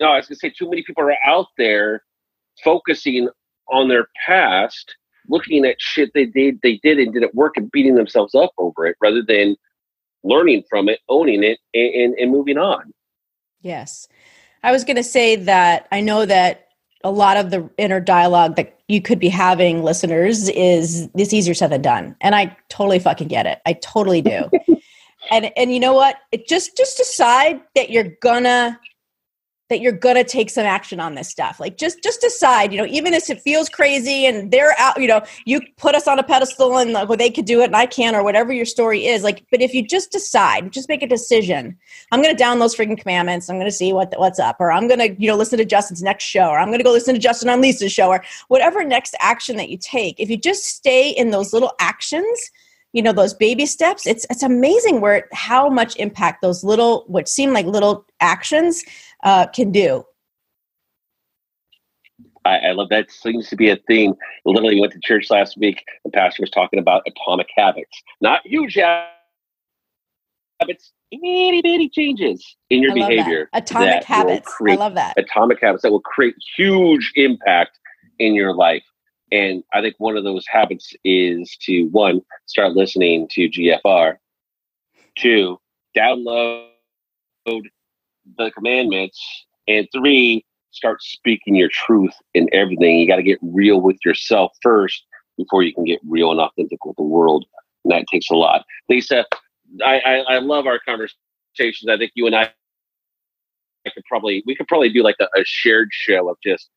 No, 0.00 0.08
I 0.08 0.16
was 0.16 0.26
going 0.26 0.36
to 0.36 0.40
say 0.40 0.50
too 0.50 0.68
many 0.68 0.82
people 0.82 1.04
are 1.04 1.16
out 1.24 1.46
there 1.56 2.02
focusing 2.62 3.28
on 3.68 3.88
their 3.88 4.08
past, 4.26 4.94
looking 5.28 5.64
at 5.64 5.80
shit 5.80 6.10
they 6.14 6.26
did 6.26 6.60
they 6.62 6.78
did 6.82 6.98
and 6.98 7.12
didn't 7.12 7.34
work, 7.34 7.56
and 7.56 7.70
beating 7.70 7.94
themselves 7.94 8.34
up 8.34 8.52
over 8.58 8.86
it, 8.86 8.96
rather 9.00 9.22
than 9.22 9.56
learning 10.22 10.64
from 10.68 10.88
it, 10.88 11.00
owning 11.08 11.44
it, 11.44 11.58
and, 11.72 11.94
and, 11.94 12.14
and 12.14 12.30
moving 12.30 12.58
on. 12.58 12.92
Yes, 13.62 14.08
I 14.62 14.72
was 14.72 14.84
going 14.84 14.96
to 14.96 15.04
say 15.04 15.36
that 15.36 15.88
I 15.92 16.00
know 16.00 16.26
that 16.26 16.68
a 17.02 17.10
lot 17.10 17.36
of 17.36 17.50
the 17.50 17.68
inner 17.76 18.00
dialogue 18.00 18.56
that 18.56 18.78
you 18.88 19.00
could 19.00 19.18
be 19.18 19.28
having, 19.28 19.82
listeners, 19.82 20.48
is 20.50 21.08
this 21.10 21.32
easier 21.32 21.54
said 21.54 21.70
than 21.70 21.82
done, 21.82 22.16
and 22.20 22.34
I 22.34 22.56
totally 22.68 22.98
fucking 22.98 23.28
get 23.28 23.46
it. 23.46 23.60
I 23.64 23.74
totally 23.74 24.20
do. 24.20 24.50
and 25.30 25.50
and 25.56 25.72
you 25.72 25.80
know 25.80 25.94
what? 25.94 26.16
It 26.32 26.48
just 26.48 26.76
just 26.76 26.96
decide 26.96 27.60
that 27.74 27.90
you're 27.90 28.12
gonna 28.22 28.78
that 29.70 29.80
you're 29.80 29.92
gonna 29.92 30.24
take 30.24 30.50
some 30.50 30.66
action 30.66 31.00
on 31.00 31.14
this 31.14 31.28
stuff. 31.28 31.58
Like 31.58 31.78
just 31.78 32.02
just 32.02 32.20
decide 32.20 32.72
you 32.72 32.78
know 32.78 32.86
even 32.86 33.14
if 33.14 33.30
it 33.30 33.40
feels 33.40 33.68
crazy 33.68 34.26
and 34.26 34.50
they're 34.50 34.74
out 34.78 35.00
you 35.00 35.06
know 35.06 35.22
you 35.46 35.60
put 35.78 35.94
us 35.94 36.06
on 36.06 36.18
a 36.18 36.22
pedestal 36.22 36.76
and 36.78 36.92
like, 36.92 37.08
well, 37.08 37.16
they 37.16 37.30
could 37.30 37.46
do 37.46 37.60
it 37.62 37.64
and 37.64 37.76
i 37.76 37.86
can 37.86 38.14
or 38.14 38.22
whatever 38.22 38.52
your 38.52 38.66
story 38.66 39.06
is 39.06 39.22
like 39.22 39.44
but 39.50 39.62
if 39.62 39.72
you 39.72 39.86
just 39.86 40.12
decide 40.12 40.70
just 40.70 40.88
make 40.88 41.02
a 41.02 41.06
decision. 41.06 41.76
I'm 42.12 42.20
gonna 42.22 42.34
down 42.34 42.58
those 42.58 42.74
freaking 42.74 42.98
commandments. 42.98 43.48
I'm 43.48 43.58
gonna 43.58 43.70
see 43.70 43.92
what 43.92 44.12
what's 44.18 44.38
up. 44.38 44.56
Or 44.60 44.70
i'm 44.70 44.86
gonna 44.86 45.08
you 45.18 45.28
know 45.28 45.36
listen 45.36 45.58
to 45.58 45.64
justin's 45.64 46.02
next 46.02 46.24
show. 46.24 46.48
Or 46.48 46.58
i'm 46.58 46.70
gonna 46.70 46.84
go 46.84 46.92
listen 46.92 47.14
to 47.14 47.20
justin 47.20 47.48
on 47.48 47.60
lisa's 47.60 47.92
show. 47.92 48.08
Or 48.08 48.22
whatever 48.48 48.84
next 48.84 49.16
action 49.20 49.56
that 49.56 49.70
you 49.70 49.78
take 49.78 50.20
if 50.20 50.28
you 50.28 50.36
just 50.36 50.64
stay 50.64 51.10
in 51.10 51.30
those 51.30 51.52
little 51.52 51.72
actions 51.80 52.50
you 52.94 53.02
know 53.02 53.12
those 53.12 53.34
baby 53.34 53.66
steps 53.66 54.06
it's 54.06 54.24
it's 54.30 54.42
amazing 54.42 55.02
where 55.02 55.28
how 55.32 55.68
much 55.68 55.96
impact 55.96 56.40
those 56.40 56.64
little 56.64 57.04
what 57.08 57.28
seem 57.28 57.52
like 57.52 57.66
little 57.66 58.06
actions 58.20 58.82
uh, 59.24 59.46
can 59.48 59.70
do. 59.70 60.04
I, 62.46 62.58
I, 62.58 62.72
love 62.72 62.90
that. 62.90 63.10
Seems 63.10 63.48
to 63.48 63.56
be 63.56 63.70
a 63.70 63.76
theme. 63.88 64.12
Literally 64.44 64.78
went 64.78 64.92
to 64.92 65.00
church 65.02 65.30
last 65.30 65.56
week 65.56 65.82
the 66.04 66.10
pastor 66.10 66.42
was 66.42 66.50
talking 66.50 66.78
about 66.78 67.02
atomic 67.06 67.48
habits. 67.56 68.02
Not 68.20 68.46
huge 68.46 68.74
habits 68.74 69.10
itty 71.10 71.62
bitty 71.62 71.88
changes 71.88 72.56
in 72.70 72.82
your 72.82 72.94
behavior 72.94 73.48
that. 73.52 73.62
atomic 73.62 73.88
that 73.88 74.04
habits. 74.04 74.52
I 74.66 74.74
love 74.74 74.94
that. 74.94 75.14
atomic 75.16 75.60
habits 75.60 75.82
that 75.82 75.90
will 75.90 76.00
create 76.00 76.34
huge 76.56 77.12
impact 77.14 77.78
in 78.18 78.34
your 78.34 78.54
life 78.54 78.82
and 79.34 79.64
I 79.72 79.80
think 79.80 79.96
one 79.98 80.16
of 80.16 80.22
those 80.22 80.46
habits 80.46 80.94
is 81.02 81.56
to 81.62 81.86
one, 81.88 82.20
start 82.46 82.74
listening 82.74 83.26
to 83.32 83.48
GFR, 83.48 84.14
two, 85.18 85.58
download 85.96 86.68
the 87.44 88.52
commandments, 88.54 89.20
and 89.66 89.88
three, 89.92 90.46
start 90.70 91.02
speaking 91.02 91.56
your 91.56 91.68
truth 91.68 92.14
in 92.34 92.48
everything. 92.52 93.00
You 93.00 93.08
got 93.08 93.16
to 93.16 93.24
get 93.24 93.40
real 93.42 93.80
with 93.80 93.96
yourself 94.04 94.52
first 94.62 95.04
before 95.36 95.64
you 95.64 95.74
can 95.74 95.84
get 95.84 95.98
real 96.08 96.30
and 96.30 96.38
authentic 96.38 96.84
with 96.84 96.96
the 96.96 97.02
world. 97.02 97.44
And 97.84 97.90
that 97.90 98.06
takes 98.12 98.30
a 98.30 98.36
lot. 98.36 98.64
Lisa, 98.88 99.24
I, 99.84 99.98
I, 99.98 100.14
I 100.34 100.38
love 100.38 100.68
our 100.68 100.78
conversations. 100.86 101.90
I 101.90 101.96
think 101.96 102.12
you 102.14 102.26
and 102.26 102.36
I, 102.36 102.52
I 103.84 103.90
could 103.90 104.04
probably, 104.08 104.44
we 104.46 104.54
could 104.54 104.68
probably 104.68 104.90
do 104.90 105.02
like 105.02 105.16
a, 105.18 105.24
a 105.24 105.44
shared 105.44 105.88
show 105.90 106.30
of 106.30 106.36
just 106.40 106.70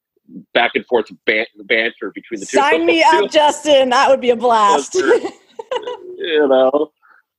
back 0.54 0.72
and 0.76 0.86
forth 0.86 1.08
ban- 1.26 1.46
banter 1.66 2.12
between 2.14 2.40
the 2.40 2.46
two. 2.46 2.58
Sign 2.58 2.86
me 2.86 3.04
up, 3.04 3.32
Justin. 3.32 3.90
That 3.90 4.10
would 4.10 4.22
be 4.22 4.30
a 4.30 4.36
blast. 4.36 4.96
you 6.18 6.48
know, 6.48 6.92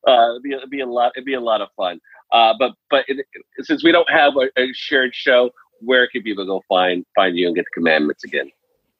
uh, 0.07 0.31
it'd, 0.33 0.42
be, 0.42 0.53
it'd 0.53 0.70
be 0.70 0.81
a 0.81 0.87
lot. 0.87 1.12
It'd 1.16 1.24
be 1.24 1.35
a 1.35 1.40
lot 1.40 1.61
of 1.61 1.68
fun. 1.77 2.01
Uh, 2.33 2.55
but 2.59 2.72
but 2.90 3.05
it, 3.09 3.27
since 3.61 3.83
we 3.83 3.92
don't 3.92 4.11
have 4.11 4.35
a, 4.37 4.61
a, 4.61 4.72
shared 4.72 5.14
show, 5.14 5.51
where 5.81 6.07
can 6.09 6.22
people 6.22 6.44
go 6.44 6.62
find 6.68 7.05
find 7.14 7.37
you 7.37 7.46
and 7.46 7.57
get 7.57 7.64
the 7.64 7.81
commandments 7.81 8.24
again? 8.24 8.51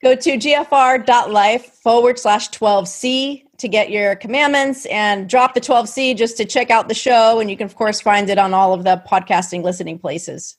Go 0.03 0.15
to 0.15 0.37
gfr.life 0.37 1.65
forward 1.83 2.21
slash 2.21 2.51
12C 2.51 3.43
to 3.59 3.69
get 3.69 3.91
your 3.91 4.15
commandments 4.15 4.87
and 4.87 5.29
drop 5.29 5.55
the 5.55 5.61
12C 5.61 6.17
just 6.17 6.37
to 6.37 6.45
check 6.45 6.71
out 6.71 6.87
the 6.87 6.95
show. 6.95 7.41
And 7.41 7.51
you 7.51 7.57
can, 7.57 7.65
of 7.65 7.75
course, 7.75 8.01
find 8.01 8.31
it 8.31 8.39
on 8.39 8.55
all 8.55 8.73
of 8.73 8.85
the 8.85 9.03
podcasting 9.09 9.65
listening 9.65 9.99
places. 9.99 10.57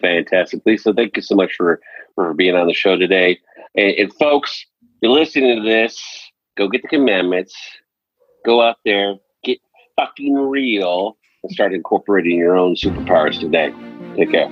Fantastic. 0.00 0.62
Lisa, 0.64 0.92
thank 0.92 1.16
you 1.16 1.22
so 1.22 1.34
much 1.34 1.54
for, 1.56 1.80
for 2.14 2.34
being 2.34 2.54
on 2.54 2.66
the 2.66 2.74
show 2.74 2.96
today. 2.96 3.38
And, 3.74 3.92
and 3.92 4.12
folks, 4.14 4.66
you're 5.02 5.12
listening 5.12 5.62
to 5.62 5.68
this, 5.68 6.00
go 6.56 6.68
get 6.68 6.82
the 6.82 6.88
commandments, 6.88 7.54
go 8.44 8.62
out 8.62 8.76
there, 8.84 9.14
get 9.44 9.58
fucking 9.96 10.34
real, 10.34 11.16
and 11.42 11.52
start 11.52 11.72
incorporating 11.72 12.38
your 12.38 12.56
own 12.56 12.74
superpowers 12.74 13.38
today. 13.38 13.72
Take 14.16 14.32
care. 14.32 14.50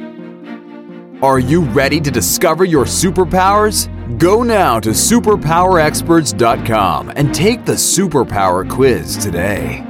Are 1.22 1.38
you 1.38 1.62
ready 1.62 1.98
to 2.00 2.11
discover 2.11 2.66
your 2.66 2.85
superpowers? 2.85 3.88
Go 4.18 4.42
now 4.42 4.78
to 4.80 4.90
superpowerexperts.com 4.90 7.12
and 7.16 7.35
take 7.35 7.64
the 7.64 7.72
superpower 7.72 8.68
quiz 8.68 9.16
today. 9.16 9.82